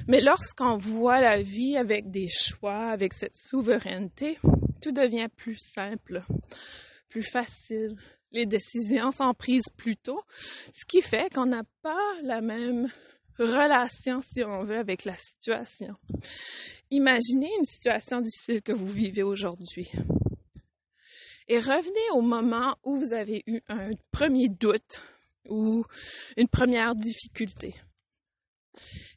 Mais 0.06 0.20
lorsqu'on 0.20 0.78
voit 0.78 1.20
la 1.20 1.42
vie 1.42 1.76
avec 1.76 2.10
des 2.10 2.28
choix, 2.28 2.86
avec 2.86 3.12
cette 3.12 3.36
souveraineté, 3.36 4.38
tout 4.80 4.92
devient 4.92 5.28
plus 5.36 5.58
simple, 5.58 6.22
plus 7.08 7.22
facile. 7.22 7.96
Les 8.32 8.46
décisions 8.46 9.10
sont 9.10 9.34
prises 9.34 9.70
plus 9.76 9.96
tôt, 9.96 10.22
ce 10.72 10.84
qui 10.86 11.02
fait 11.02 11.32
qu'on 11.32 11.46
n'a 11.46 11.64
pas 11.82 12.14
la 12.22 12.40
même 12.40 12.88
relation, 13.38 14.20
si 14.22 14.42
on 14.44 14.64
veut, 14.64 14.78
avec 14.78 15.04
la 15.04 15.16
situation. 15.16 15.94
Imaginez 16.90 17.50
une 17.58 17.64
situation 17.64 18.20
difficile 18.20 18.62
que 18.62 18.72
vous 18.72 18.86
vivez 18.86 19.22
aujourd'hui. 19.22 19.90
Et 21.48 21.58
revenez 21.58 22.10
au 22.12 22.20
moment 22.20 22.76
où 22.84 22.96
vous 22.96 23.12
avez 23.12 23.42
eu 23.46 23.60
un 23.68 23.90
premier 24.12 24.48
doute 24.48 25.00
ou 25.48 25.84
une 26.36 26.48
première 26.48 26.94
difficulté. 26.94 27.74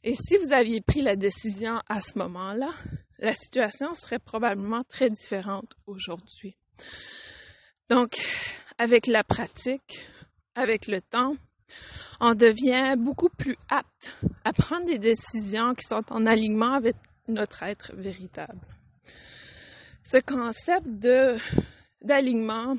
Et 0.02 0.14
si 0.14 0.36
vous 0.36 0.52
aviez 0.52 0.80
pris 0.80 1.02
la 1.02 1.16
décision 1.16 1.80
à 1.88 2.00
ce 2.00 2.18
moment-là, 2.18 2.70
la 3.18 3.32
situation 3.32 3.94
serait 3.94 4.18
probablement 4.18 4.84
très 4.84 5.08
différente 5.08 5.74
aujourd'hui. 5.86 6.56
Donc, 7.88 8.16
avec 8.78 9.06
la 9.06 9.24
pratique, 9.24 10.04
avec 10.54 10.86
le 10.86 11.00
temps, 11.00 11.36
on 12.20 12.34
devient 12.34 12.94
beaucoup 12.96 13.28
plus 13.28 13.56
apte 13.68 14.16
à 14.44 14.52
prendre 14.52 14.86
des 14.86 14.98
décisions 14.98 15.74
qui 15.74 15.86
sont 15.86 16.04
en 16.10 16.26
alignement 16.26 16.72
avec 16.72 16.96
notre 17.28 17.62
être 17.62 17.94
véritable. 17.94 18.60
Ce 20.02 20.18
concept 20.18 20.86
d'alignement 22.02 22.76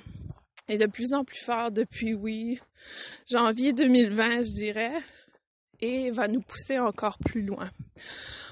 est 0.68 0.78
de 0.78 0.86
plus 0.88 1.14
en 1.14 1.24
plus 1.24 1.44
fort 1.44 1.72
depuis, 1.72 2.14
oui, 2.14 2.60
janvier 3.30 3.74
2020, 3.74 4.44
je 4.44 4.54
dirais, 4.54 5.00
et 5.82 6.12
va 6.12 6.28
nous 6.28 6.42
pousser 6.42 6.80
encore 6.80 7.18
plus 7.20 7.42
loin. 7.42 7.70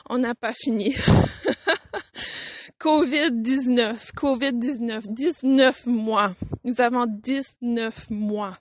On 0.10 0.18
n'a 0.18 0.36
pas 0.36 0.54
fini. 0.54 0.96
COVID-19, 2.80 4.14
COVID-19, 4.14 5.04
19 5.08 5.86
mois. 5.88 6.36
Nous 6.66 6.82
avons 6.82 7.06
19 7.08 8.10
mois 8.10 8.58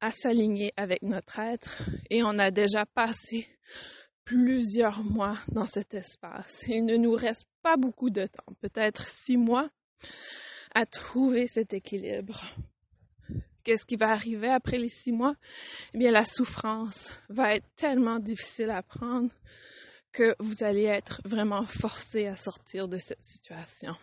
à 0.00 0.10
s'aligner 0.10 0.72
avec 0.76 1.02
notre 1.02 1.38
être 1.38 1.82
et 2.08 2.22
on 2.22 2.38
a 2.38 2.50
déjà 2.50 2.86
passé 2.86 3.48
plusieurs 4.24 5.02
mois 5.04 5.36
dans 5.48 5.66
cet 5.66 5.94
espace. 5.94 6.64
Il 6.68 6.84
ne 6.86 6.96
nous 6.96 7.12
reste 7.12 7.46
pas 7.62 7.76
beaucoup 7.76 8.10
de 8.10 8.26
temps, 8.26 8.54
peut-être 8.60 9.06
six 9.06 9.36
mois, 9.36 9.68
à 10.74 10.86
trouver 10.86 11.46
cet 11.46 11.74
équilibre. 11.74 12.42
Qu'est-ce 13.64 13.86
qui 13.86 13.96
va 13.96 14.10
arriver 14.10 14.48
après 14.48 14.78
les 14.78 14.88
six 14.88 15.12
mois? 15.12 15.34
Eh 15.94 15.98
bien, 15.98 16.10
la 16.10 16.24
souffrance 16.24 17.12
va 17.28 17.54
être 17.54 17.66
tellement 17.76 18.18
difficile 18.18 18.70
à 18.70 18.82
prendre 18.82 19.30
que 20.12 20.34
vous 20.38 20.62
allez 20.62 20.84
être 20.84 21.20
vraiment 21.24 21.64
forcé 21.64 22.26
à 22.26 22.36
sortir 22.36 22.88
de 22.88 22.98
cette 22.98 23.24
situation. 23.24 23.94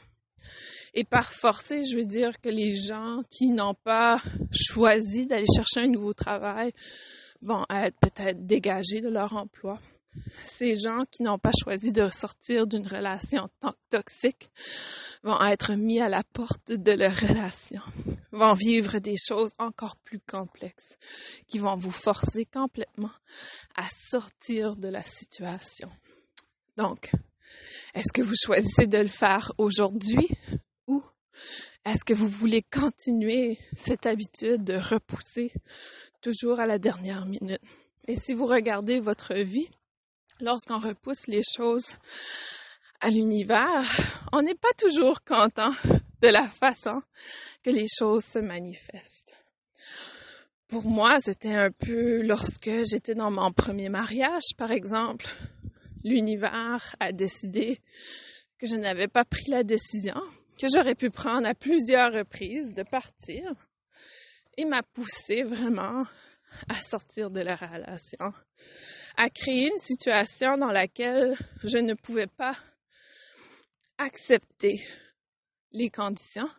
Et 0.93 1.03
par 1.03 1.31
forcer, 1.31 1.83
je 1.83 1.97
veux 1.97 2.05
dire 2.05 2.39
que 2.41 2.49
les 2.49 2.73
gens 2.75 3.21
qui 3.29 3.51
n'ont 3.51 3.75
pas 3.75 4.21
choisi 4.51 5.27
d'aller 5.27 5.45
chercher 5.53 5.81
un 5.81 5.91
nouveau 5.91 6.13
travail 6.13 6.71
vont 7.41 7.65
être 7.69 7.97
peut-être 7.99 8.45
dégagés 8.45 9.01
de 9.01 9.09
leur 9.09 9.35
emploi. 9.35 9.79
Ces 10.43 10.75
gens 10.75 11.05
qui 11.11 11.23
n'ont 11.23 11.39
pas 11.39 11.51
choisi 11.63 11.91
de 11.91 12.09
sortir 12.09 12.67
d'une 12.67 12.87
relation 12.87 13.47
toxique 13.89 14.49
vont 15.23 15.41
être 15.45 15.73
mis 15.73 15.99
à 15.99 16.09
la 16.09 16.23
porte 16.23 16.71
de 16.71 16.91
leur 16.91 17.15
relation, 17.15 17.81
vont 18.31 18.53
vivre 18.53 18.99
des 18.99 19.15
choses 19.17 19.51
encore 19.57 19.95
plus 19.97 20.19
complexes 20.19 20.97
qui 21.47 21.59
vont 21.59 21.75
vous 21.75 21.91
forcer 21.91 22.45
complètement 22.45 23.11
à 23.75 23.83
sortir 23.91 24.75
de 24.75 24.87
la 24.87 25.03
situation. 25.03 25.89
Donc, 26.77 27.11
est-ce 27.93 28.13
que 28.13 28.21
vous 28.21 28.35
choisissez 28.35 28.87
de 28.87 28.97
le 28.97 29.07
faire 29.07 29.51
aujourd'hui 29.57 30.29
ou 30.87 31.03
est-ce 31.85 32.05
que 32.05 32.13
vous 32.13 32.27
voulez 32.27 32.61
continuer 32.61 33.57
cette 33.75 34.05
habitude 34.05 34.63
de 34.63 34.75
repousser 34.75 35.51
toujours 36.21 36.59
à 36.59 36.67
la 36.67 36.79
dernière 36.79 37.25
minute? 37.25 37.61
Et 38.07 38.15
si 38.15 38.33
vous 38.33 38.45
regardez 38.45 38.99
votre 38.99 39.35
vie, 39.35 39.69
lorsqu'on 40.41 40.79
repousse 40.79 41.27
les 41.27 41.41
choses 41.43 41.95
à 43.01 43.09
l'univers, 43.09 43.89
on 44.31 44.41
n'est 44.41 44.55
pas 44.55 44.73
toujours 44.77 45.21
content 45.23 45.71
de 46.21 46.27
la 46.27 46.47
façon 46.47 47.01
que 47.63 47.69
les 47.69 47.87
choses 47.87 48.25
se 48.25 48.39
manifestent. 48.39 49.33
Pour 50.67 50.85
moi, 50.85 51.19
c'était 51.19 51.55
un 51.55 51.71
peu 51.71 52.21
lorsque 52.21 52.69
j'étais 52.89 53.15
dans 53.15 53.31
mon 53.31 53.51
premier 53.51 53.89
mariage, 53.89 54.55
par 54.57 54.71
exemple, 54.71 55.27
l'univers 56.03 56.95
a 56.99 57.11
décidé 57.11 57.79
que 58.57 58.67
je 58.67 58.75
n'avais 58.75 59.07
pas 59.07 59.25
pris 59.25 59.49
la 59.49 59.63
décision 59.63 60.21
que 60.59 60.67
j'aurais 60.71 60.95
pu 60.95 61.09
prendre 61.09 61.47
à 61.47 61.55
plusieurs 61.55 62.11
reprises 62.11 62.73
de 62.73 62.83
partir 62.83 63.53
et 64.57 64.65
m'a 64.65 64.83
poussé 64.83 65.43
vraiment 65.43 66.03
à 66.67 66.75
sortir 66.75 67.29
de 67.31 67.39
la 67.39 67.55
relation, 67.55 68.33
à 69.19 69.29
créer 69.29 69.69
une 69.69 69.77
situation 69.77 70.57
dans 70.57 70.71
laquelle 70.71 71.37
je 71.65 71.77
ne 71.77 71.93
pouvais 71.93 72.27
pas 72.27 72.57
accepter 73.97 74.81
les 75.73 75.89
conditions 75.89 76.49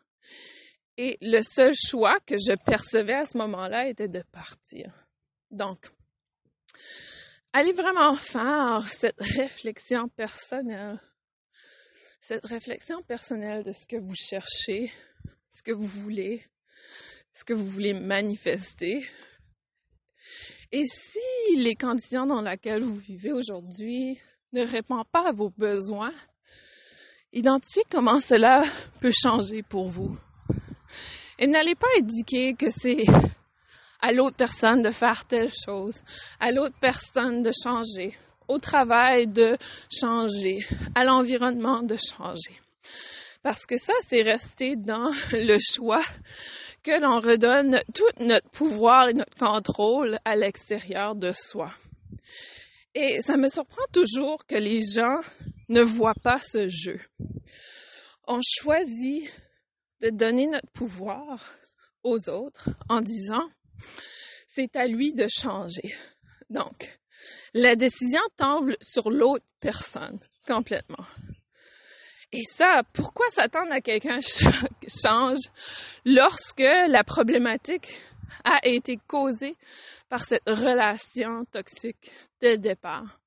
et 0.99 1.17
le 1.23 1.41
seul 1.43 1.73
choix 1.75 2.21
que 2.21 2.37
je 2.37 2.55
percevais 2.65 3.15
à 3.15 3.25
ce 3.25 3.39
moment-là 3.39 3.89
était 3.89 4.09
de 4.09 4.23
partir. 4.31 4.93
Donc, 5.51 5.87
allez 7.55 7.73
vraiment 7.73 8.15
faire 8.17 8.87
cette 8.93 9.21
réflexion 9.21 10.09
personnelle 10.09 11.01
cette 12.21 12.45
réflexion 12.45 13.03
personnelle 13.03 13.65
de 13.65 13.73
ce 13.73 13.87
que 13.87 13.97
vous 13.97 14.15
cherchez, 14.15 14.93
ce 15.51 15.63
que 15.63 15.73
vous 15.73 15.87
voulez, 15.87 16.45
ce 17.33 17.45
que 17.45 17.55
vous 17.55 17.67
voulez 17.67 17.95
manifester. 17.95 19.09
Et 20.73 20.85
si 20.85 21.57
les 21.57 21.75
conditions 21.75 22.27
dans 22.27 22.43
lesquelles 22.43 22.85
vous 22.85 22.95
vivez 22.95 23.33
aujourd'hui 23.33 24.17
ne 24.53 24.65
répond 24.65 25.03
pas 25.11 25.29
à 25.29 25.33
vos 25.33 25.51
besoins, 25.51 26.13
identifiez 27.33 27.83
comment 27.91 28.21
cela 28.21 28.63
peut 29.01 29.11
changer 29.11 29.65
pour 29.65 29.89
vous. 29.89 30.17
Et 31.41 31.49
n'allez 31.49 31.75
pas 31.75 31.89
indiquer 31.99 32.55
que 32.55 32.71
c'est 32.71 33.03
à 34.01 34.13
l'autre 34.13 34.37
personne 34.37 34.83
de 34.83 34.91
faire 34.91 35.25
telle 35.25 35.51
chose, 35.51 36.01
à 36.39 36.53
l'autre 36.53 36.77
personne 36.81 37.43
de 37.43 37.51
changer, 37.51 38.17
au 38.47 38.59
travail 38.59 39.27
de 39.27 39.57
changer, 39.91 40.65
à 40.95 41.05
l'environnement 41.05 41.83
de 41.83 41.97
changer. 41.97 42.61
Parce 43.43 43.65
que 43.65 43.79
ça, 43.79 43.95
c'est 44.03 44.23
rester 44.23 44.77
dans 44.77 45.13
le 45.33 45.59
choix 45.59 46.05
que 46.83 47.01
l'on 47.01 47.21
redonne 47.21 47.81
tout 47.95 48.25
notre 48.25 48.49
pouvoir 48.51 49.09
et 49.09 49.15
notre 49.15 49.37
contrôle 49.37 50.19
à 50.25 50.37
l'extérieur 50.37 51.15
de 51.15 51.33
soi. 51.33 51.73
Et 52.95 53.21
ça 53.21 53.37
me 53.37 53.49
surprend 53.49 53.85
toujours 53.93 54.45
que 54.47 54.57
les 54.57 54.83
gens 54.83 55.21
ne 55.69 55.83
voient 55.83 56.15
pas 56.23 56.39
ce 56.39 56.69
jeu. 56.69 56.99
On 58.27 58.41
choisit 58.43 59.31
de 60.01 60.11
donner 60.11 60.47
notre 60.47 60.71
pouvoir 60.73 61.59
aux 62.03 62.29
autres 62.29 62.71
en 62.89 63.01
disant 63.01 63.49
c'est 64.47 64.75
à 64.77 64.87
lui 64.87 65.13
de 65.13 65.27
changer. 65.29 65.95
Donc, 66.49 66.99
la 67.55 67.77
décision 67.77 68.21
tombe 68.37 68.73
sur 68.81 69.11
l'autre 69.11 69.45
personne 69.61 70.19
complètement. 70.47 71.05
Et 72.33 72.43
ça, 72.45 72.83
pourquoi 72.93 73.29
s'attendre 73.29 73.73
à 73.73 73.81
quelqu'un 73.81 74.21
change 74.89 75.39
lorsque 76.05 76.61
la 76.61 77.03
problématique 77.03 77.89
a 78.45 78.61
été 78.63 78.99
causée 79.07 79.57
par 80.09 80.23
cette 80.23 80.49
relation 80.49 81.45
toxique 81.47 82.11
dès 82.41 82.53
le 82.53 82.59
départ? 82.59 83.21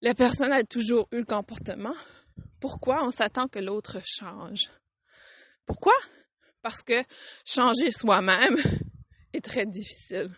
La 0.00 0.14
personne 0.14 0.52
a 0.52 0.62
toujours 0.64 1.08
eu 1.12 1.18
le 1.18 1.24
comportement. 1.24 1.94
Pourquoi 2.60 3.04
on 3.04 3.10
s'attend 3.10 3.48
que 3.48 3.58
l'autre 3.58 3.98
change? 4.04 4.70
Pourquoi? 5.66 5.94
Parce 6.62 6.82
que 6.82 7.02
changer 7.44 7.90
soi-même 7.90 8.56
est 9.32 9.44
très 9.44 9.66
difficile. 9.66 10.30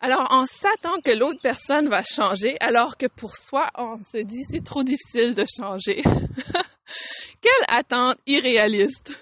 Alors, 0.00 0.26
on 0.30 0.44
s'attend 0.44 1.00
que 1.00 1.10
l'autre 1.10 1.40
personne 1.42 1.88
va 1.88 2.02
changer, 2.02 2.56
alors 2.60 2.96
que 2.96 3.06
pour 3.06 3.36
soi, 3.36 3.70
on 3.76 3.98
se 4.04 4.18
dit 4.18 4.42
c'est 4.50 4.64
trop 4.64 4.82
difficile 4.82 5.34
de 5.34 5.44
changer. 5.44 6.02
Quelle 7.40 7.64
attente 7.68 8.18
irréaliste. 8.26 9.12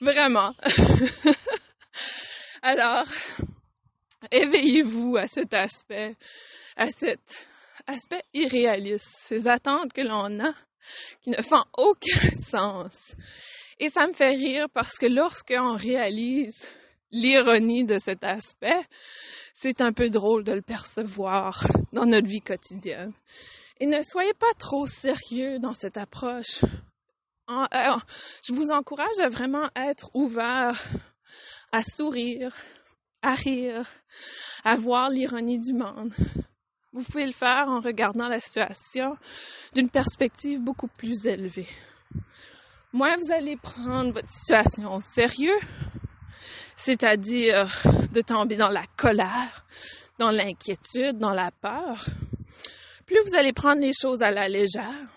Vraiment. 0.00 0.52
alors, 2.62 3.06
éveillez-vous 4.30 5.16
à 5.16 5.26
cet 5.26 5.54
aspect, 5.54 6.16
à 6.76 6.88
cet 6.88 7.46
aspect 7.86 8.22
irréaliste, 8.32 9.16
ces 9.20 9.48
attentes 9.48 9.92
que 9.92 10.02
l'on 10.02 10.40
a 10.40 10.52
qui 11.22 11.30
ne 11.30 11.42
font 11.42 11.64
aucun 11.76 12.30
sens. 12.32 13.14
Et 13.78 13.88
ça 13.88 14.06
me 14.06 14.12
fait 14.12 14.34
rire 14.34 14.66
parce 14.72 14.96
que 14.96 15.06
lorsqu'on 15.06 15.76
réalise 15.76 16.66
l'ironie 17.14 17.84
de 17.84 17.98
cet 17.98 18.24
aspect, 18.24 18.82
c'est 19.54 19.80
un 19.80 19.92
peu 19.92 20.10
drôle 20.10 20.44
de 20.44 20.52
le 20.52 20.62
percevoir 20.62 21.64
dans 21.92 22.06
notre 22.06 22.26
vie 22.26 22.40
quotidienne. 22.40 23.12
Et 23.80 23.86
ne 23.86 24.02
soyez 24.02 24.34
pas 24.34 24.52
trop 24.58 24.86
sérieux 24.86 25.58
dans 25.60 25.72
cette 25.72 25.96
approche. 25.96 26.60
Je 27.48 28.52
vous 28.52 28.70
encourage 28.70 29.20
à 29.22 29.28
vraiment 29.28 29.68
être 29.76 30.10
ouvert, 30.14 30.82
à 31.72 31.82
sourire, 31.82 32.54
à 33.22 33.34
rire, 33.34 33.88
à 34.64 34.76
voir 34.76 35.08
l'ironie 35.08 35.58
du 35.58 35.72
monde. 35.72 36.12
Vous 36.92 37.02
pouvez 37.02 37.26
le 37.26 37.32
faire 37.32 37.66
en 37.68 37.80
regardant 37.80 38.28
la 38.28 38.40
situation 38.40 39.16
d'une 39.74 39.88
perspective 39.88 40.60
beaucoup 40.60 40.88
plus 40.88 41.26
élevée. 41.26 41.68
Moins 42.92 43.16
vous 43.16 43.32
allez 43.32 43.56
prendre 43.56 44.12
votre 44.12 44.28
situation 44.28 44.94
au 44.94 45.00
sérieux, 45.00 45.58
c'est-à-dire 46.76 47.70
de 48.12 48.20
tomber 48.20 48.56
dans 48.56 48.70
la 48.70 48.84
colère, 48.96 49.66
dans 50.18 50.30
l'inquiétude, 50.30 51.18
dans 51.18 51.32
la 51.32 51.50
peur, 51.50 52.06
plus 53.06 53.20
vous 53.26 53.34
allez 53.36 53.52
prendre 53.52 53.80
les 53.80 53.92
choses 53.92 54.22
à 54.22 54.30
la 54.30 54.48
légère, 54.48 55.08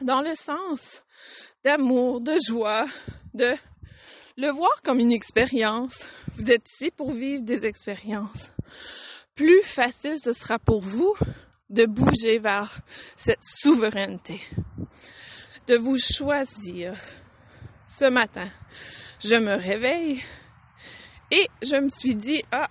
dans 0.00 0.20
le 0.20 0.34
sens 0.34 1.02
d'amour, 1.64 2.20
de 2.20 2.36
joie, 2.46 2.86
de 3.34 3.52
le 4.36 4.50
voir 4.50 4.82
comme 4.82 4.98
une 4.98 5.12
expérience. 5.12 6.08
Vous 6.36 6.50
êtes 6.50 6.68
ici 6.68 6.90
pour 6.96 7.12
vivre 7.12 7.44
des 7.44 7.64
expériences. 7.64 8.50
Plus 9.34 9.62
facile 9.62 10.18
ce 10.18 10.32
sera 10.32 10.58
pour 10.58 10.80
vous 10.80 11.14
de 11.70 11.86
bouger 11.86 12.38
vers 12.38 12.80
cette 13.16 13.42
souveraineté, 13.42 14.40
de 15.66 15.76
vous 15.76 15.96
choisir. 15.96 16.94
Ce 17.86 18.04
matin, 18.04 18.50
je 19.20 19.36
me 19.36 19.56
réveille 19.56 20.22
et 21.32 21.48
je 21.62 21.76
me 21.76 21.88
suis 21.88 22.14
dit, 22.14 22.42
ah, 22.52 22.68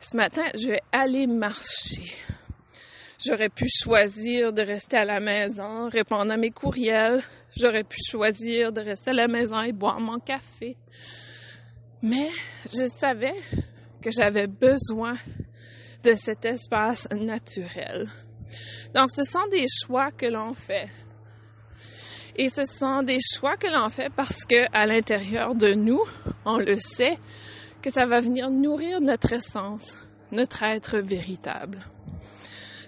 ce 0.00 0.16
matin, 0.16 0.44
je 0.56 0.68
vais 0.68 0.80
aller 0.92 1.26
marcher. 1.26 2.14
J'aurais 3.26 3.48
pu 3.48 3.66
choisir 3.68 4.52
de 4.52 4.62
rester 4.62 4.98
à 4.98 5.04
la 5.04 5.18
maison, 5.18 5.88
répondre 5.88 6.30
à 6.30 6.36
mes 6.36 6.52
courriels. 6.52 7.22
J'aurais 7.56 7.82
pu 7.82 7.98
choisir 8.08 8.72
de 8.72 8.80
rester 8.80 9.10
à 9.10 9.14
la 9.14 9.26
maison 9.26 9.60
et 9.62 9.72
boire 9.72 9.98
mon 9.98 10.20
café. 10.20 10.76
Mais 12.02 12.30
je 12.66 12.86
savais 12.86 13.34
que 14.00 14.10
j'avais 14.12 14.46
besoin 14.46 15.14
de 16.04 16.14
cet 16.14 16.44
espace 16.44 17.08
naturel. 17.10 18.08
Donc, 18.94 19.10
ce 19.10 19.24
sont 19.24 19.46
des 19.50 19.64
choix 19.84 20.12
que 20.12 20.26
l'on 20.26 20.54
fait. 20.54 20.88
Et 22.36 22.48
ce 22.48 22.64
sont 22.64 23.02
des 23.02 23.18
choix 23.20 23.56
que 23.56 23.68
l'on 23.68 23.88
fait 23.88 24.10
parce 24.14 24.44
que 24.44 24.66
à 24.72 24.86
l'intérieur 24.86 25.54
de 25.54 25.74
nous, 25.74 26.02
on 26.44 26.58
le 26.58 26.78
sait, 26.80 27.18
que 27.80 27.90
ça 27.90 28.06
va 28.06 28.20
venir 28.20 28.50
nourrir 28.50 29.00
notre 29.00 29.34
essence, 29.34 29.94
notre 30.32 30.62
être 30.62 30.98
véritable. 30.98 31.84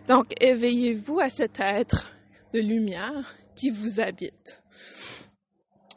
Donc, 0.09 0.33
éveillez-vous 0.41 1.21
à 1.21 1.29
cet 1.29 1.61
être 1.61 2.13
de 2.55 2.61
lumière 2.61 3.37
qui 3.55 3.71
vous 3.71 4.01
habite. 4.01 4.63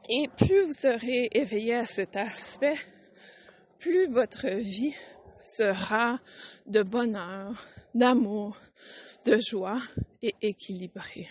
Et 0.09 0.27
plus 0.37 0.63
vous 0.63 0.73
serez 0.73 1.29
éveillé 1.31 1.75
à 1.75 1.85
cet 1.85 2.17
aspect, 2.17 2.77
plus 3.79 4.07
votre 4.07 4.49
vie 4.49 4.95
sera 5.43 6.19
de 6.67 6.83
bonheur, 6.83 7.65
d'amour, 7.95 8.57
de 9.25 9.39
joie 9.39 9.81
et 10.21 10.35
équilibrée. 10.41 11.29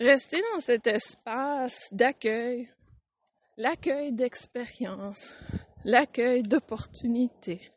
Restez 0.00 0.40
dans 0.54 0.60
cet 0.60 0.86
espace 0.86 1.88
d'accueil, 1.90 2.68
l'accueil 3.56 4.12
d'expérience, 4.12 5.32
l'accueil 5.84 6.44
d'opportunités, 6.44 7.72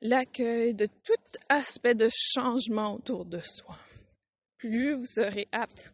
l'accueil 0.00 0.72
de 0.72 0.86
tout 0.86 1.38
aspect 1.50 1.94
de 1.94 2.08
changement 2.10 2.94
autour 2.94 3.26
de 3.26 3.40
soi. 3.40 3.76
Plus 4.56 4.94
vous 4.94 5.04
serez 5.04 5.46
apte 5.52 5.92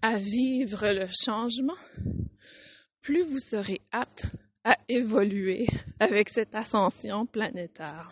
à 0.00 0.16
vivre 0.16 0.88
le 0.88 1.08
changement, 1.08 1.76
plus 3.02 3.22
vous 3.22 3.38
serez 3.38 3.82
apte 3.92 4.24
à 4.64 4.78
évoluer 4.88 5.66
avec 6.00 6.30
cette 6.30 6.54
ascension 6.54 7.26
planétaire. 7.26 8.10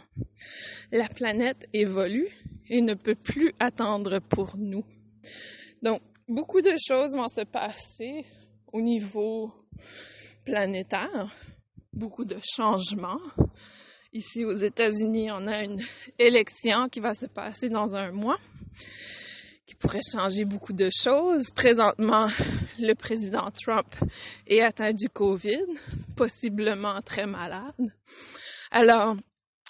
La 0.92 1.08
planète 1.08 1.66
évolue 1.72 2.28
et 2.68 2.82
ne 2.82 2.92
peut 2.92 3.14
plus 3.14 3.54
attendre 3.58 4.18
pour 4.18 4.58
nous. 4.58 4.84
Donc, 5.80 6.02
beaucoup 6.28 6.60
de 6.60 6.74
choses 6.78 7.14
vont 7.14 7.28
se 7.28 7.42
passer 7.42 8.24
au 8.72 8.80
niveau 8.80 9.52
planétaire, 10.44 11.34
beaucoup 11.92 12.24
de 12.24 12.36
changements. 12.42 13.20
Ici 14.12 14.44
aux 14.44 14.54
États-Unis, 14.54 15.30
on 15.32 15.46
a 15.46 15.64
une 15.64 15.82
élection 16.18 16.88
qui 16.88 17.00
va 17.00 17.14
se 17.14 17.26
passer 17.26 17.68
dans 17.68 17.94
un 17.94 18.12
mois, 18.12 18.38
qui 19.66 19.74
pourrait 19.74 20.00
changer 20.12 20.44
beaucoup 20.44 20.72
de 20.72 20.88
choses. 20.88 21.50
Présentement, 21.50 22.28
le 22.78 22.94
président 22.94 23.50
Trump 23.50 23.92
est 24.46 24.60
atteint 24.60 24.92
du 24.92 25.08
COVID, 25.08 25.66
possiblement 26.16 27.00
très 27.02 27.26
malade. 27.26 27.92
Alors, 28.70 29.16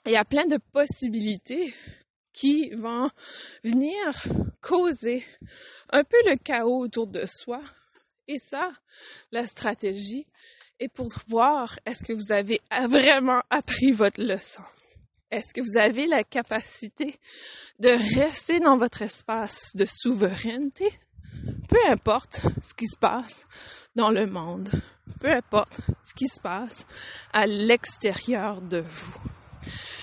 il 0.06 0.12
y 0.12 0.16
a 0.16 0.24
plein 0.24 0.46
de 0.46 0.58
possibilités 0.72 1.72
qui 2.34 2.70
vont 2.70 3.08
venir 3.62 3.96
causer 4.60 5.24
un 5.94 6.02
peu 6.02 6.16
le 6.26 6.36
chaos 6.36 6.80
autour 6.80 7.06
de 7.06 7.24
soi. 7.24 7.60
Et 8.26 8.38
ça, 8.38 8.70
la 9.30 9.46
stratégie 9.46 10.26
est 10.80 10.88
pour 10.88 11.08
voir 11.28 11.78
est-ce 11.86 12.04
que 12.04 12.12
vous 12.12 12.32
avez 12.32 12.60
vraiment 12.88 13.40
appris 13.48 13.92
votre 13.92 14.20
leçon? 14.20 14.64
Est-ce 15.30 15.54
que 15.54 15.60
vous 15.60 15.78
avez 15.78 16.06
la 16.06 16.24
capacité 16.24 17.14
de 17.78 17.90
rester 18.18 18.58
dans 18.58 18.76
votre 18.76 19.02
espace 19.02 19.74
de 19.76 19.84
souveraineté, 19.84 20.92
peu 21.68 21.78
importe 21.88 22.40
ce 22.62 22.74
qui 22.74 22.86
se 22.86 22.98
passe 22.98 23.44
dans 23.94 24.10
le 24.10 24.26
monde, 24.26 24.68
peu 25.20 25.30
importe 25.30 25.80
ce 26.04 26.14
qui 26.14 26.26
se 26.26 26.40
passe 26.40 26.86
à 27.32 27.46
l'extérieur 27.46 28.60
de 28.60 28.80
vous. 28.80 29.33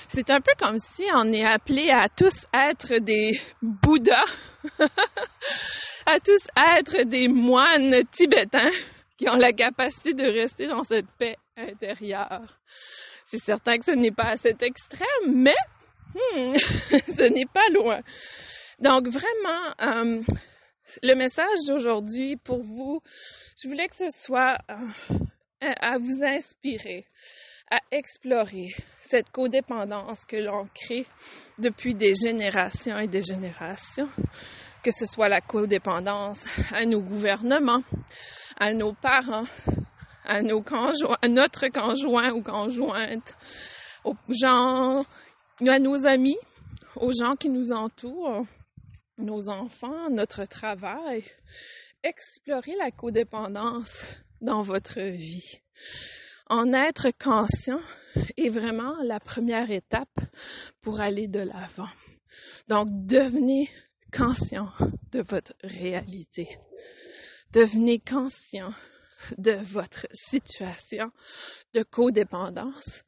C'est 0.08 0.30
un 0.30 0.42
peu 0.42 0.52
comme 0.60 0.78
si 0.78 1.06
on 1.14 1.32
est 1.32 1.46
appelé 1.46 1.90
à 1.90 2.10
tous 2.10 2.46
être 2.54 2.98
des 3.00 3.40
Bouddhas, 3.62 4.26
à 6.06 6.20
tous 6.20 6.48
être 6.78 7.04
des 7.04 7.28
moines 7.28 8.04
tibétains 8.12 8.72
qui 9.18 9.30
ont 9.30 9.38
la 9.38 9.54
capacité 9.54 10.14
de 10.14 10.24
rester 10.24 10.68
dans 10.68 10.84
cette 10.84 11.10
paix 11.18 11.38
intérieure. 11.56 12.60
C'est 13.26 13.40
certain 13.40 13.78
que 13.78 13.86
ce 13.86 13.92
n'est 13.92 14.12
pas 14.12 14.32
à 14.32 14.36
cet 14.36 14.64
extrême, 14.64 15.08
mais 15.28 15.56
hmm, 16.14 16.56
ce 16.58 17.32
n'est 17.32 17.46
pas 17.46 17.70
loin. 17.70 18.02
Donc 18.80 19.08
vraiment, 19.08 19.74
euh, 19.82 20.22
le 21.04 21.16
message 21.16 21.58
d'aujourd'hui 21.68 22.36
pour 22.38 22.62
vous, 22.64 23.02
je 23.62 23.70
voulais 23.70 23.88
que 23.88 23.96
ce 23.96 24.10
soit 24.10 24.58
euh, 24.70 25.72
à 25.80 25.98
vous 25.98 26.24
inspirer, 26.24 27.06
à 27.72 27.80
explorer 27.90 28.68
cette 29.00 29.32
codépendance 29.32 30.26
que 30.26 30.36
l'on 30.36 30.68
crée 30.76 31.06
depuis 31.58 31.96
des 31.96 32.14
générations 32.14 33.00
et 33.00 33.08
des 33.08 33.22
générations, 33.22 34.10
que 34.84 34.92
ce 34.92 35.06
soit 35.06 35.30
la 35.30 35.40
codépendance 35.40 36.46
à 36.74 36.86
nos 36.86 37.02
gouvernements, 37.02 37.84
à 38.60 38.74
nos 38.74 38.94
parents, 38.94 39.48
à 40.26 40.42
nos 40.42 40.62
conjoints, 40.62 41.18
à 41.22 41.30
notre 41.30 41.70
conjoint 41.70 42.32
ou 42.34 42.42
conjointe, 42.42 43.36
aux 44.04 44.18
gens, 44.30 45.04
à 45.66 45.80
nos 45.80 46.06
amis, 46.06 46.38
aux 46.98 47.14
gens 47.14 47.38
qui 47.38 47.50
nous 47.50 47.72
entourent, 47.72 48.46
nos 49.18 49.48
enfants, 49.48 50.10
notre 50.10 50.44
travail. 50.46 51.24
Explorer 52.04 52.76
la 52.78 52.92
codépendance 52.92 54.04
dans 54.42 54.62
votre 54.62 55.00
vie. 55.00 55.62
En 56.52 56.74
être 56.74 57.12
conscient 57.18 57.80
est 58.36 58.50
vraiment 58.50 59.02
la 59.04 59.22
première 59.22 59.72
étape 59.72 60.20
pour 60.82 61.00
aller 61.00 61.30
de 61.30 61.40
l'avant. 61.40 61.88
Donc, 62.68 62.90
devenez 62.90 63.70
conscient 64.12 64.68
de 65.14 65.22
votre 65.22 65.54
réalité. 65.64 66.50
Devenez 67.54 68.00
conscient 68.00 68.74
de 69.38 69.54
votre 69.54 70.06
situation 70.12 71.10
de 71.74 71.84
codépendance. 71.84 73.04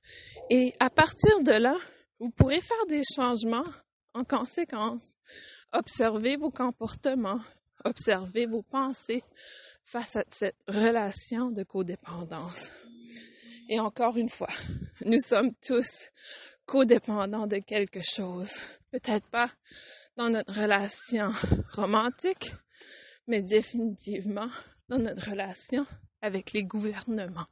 Et 0.50 0.74
à 0.80 0.90
partir 0.90 1.42
de 1.42 1.52
là, 1.52 1.76
vous 2.22 2.30
pourrez 2.30 2.62
faire 2.62 2.86
des 2.88 3.04
changements 3.04 3.68
en 4.14 4.24
conséquence. 4.24 5.12
Observez 5.74 6.38
vos 6.38 6.50
comportements, 6.50 7.42
observez 7.84 8.46
vos 8.46 8.64
pensées 8.64 9.22
face 9.84 10.16
à 10.16 10.24
cette 10.30 10.56
relation 10.70 11.52
de 11.52 11.64
codépendance. 11.64 12.72
Et 13.70 13.80
encore 13.80 14.18
une 14.18 14.30
fois, 14.30 14.50
nous 15.06 15.20
sommes 15.20 15.54
tous 15.56 16.10
codépendants 16.66 17.48
de 17.48 17.58
quelque 17.58 18.02
chose. 18.02 18.56
Peut-être 18.92 19.28
pas 19.30 19.52
dans 20.16 20.30
notre 20.30 20.54
relation 20.54 21.32
romantique, 21.72 22.54
mais 23.28 23.42
définitivement 23.42 24.50
dans 24.90 25.00
notre 25.00 25.30
relation 25.30 25.86
avec 26.22 26.54
les 26.54 26.64
gouvernements. 26.64 27.48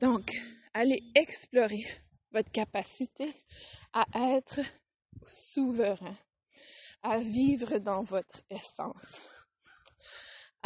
Donc, 0.00 0.30
allez 0.74 1.02
explorer 1.14 1.84
votre 2.32 2.50
capacité 2.50 3.32
à 3.92 4.04
être 4.36 4.60
souverain, 5.26 6.16
à 7.02 7.18
vivre 7.18 7.78
dans 7.78 8.02
votre 8.02 8.42
essence. 8.50 9.20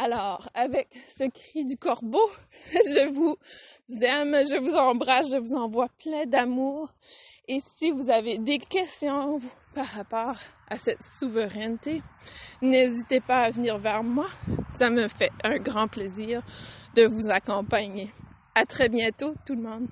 Alors, 0.03 0.49
avec 0.55 0.87
ce 1.07 1.25
cri 1.25 1.63
du 1.63 1.77
corbeau, 1.77 2.27
je 2.71 3.13
vous 3.13 3.37
aime, 4.03 4.35
je 4.49 4.59
vous 4.59 4.73
embrasse, 4.73 5.29
je 5.29 5.37
vous 5.37 5.53
envoie 5.53 5.89
plein 5.99 6.25
d'amour. 6.25 6.89
Et 7.47 7.59
si 7.59 7.91
vous 7.91 8.09
avez 8.09 8.39
des 8.39 8.57
questions 8.57 9.39
par 9.75 9.85
rapport 9.85 10.37
à 10.67 10.77
cette 10.77 11.03
souveraineté, 11.03 12.01
n'hésitez 12.63 13.19
pas 13.19 13.41
à 13.41 13.51
venir 13.51 13.77
vers 13.77 14.01
moi. 14.01 14.25
Ça 14.71 14.89
me 14.89 15.07
fait 15.07 15.31
un 15.43 15.59
grand 15.59 15.87
plaisir 15.87 16.41
de 16.95 17.05
vous 17.05 17.29
accompagner. 17.29 18.09
À 18.55 18.65
très 18.65 18.89
bientôt, 18.89 19.35
tout 19.45 19.53
le 19.53 19.61
monde. 19.61 19.87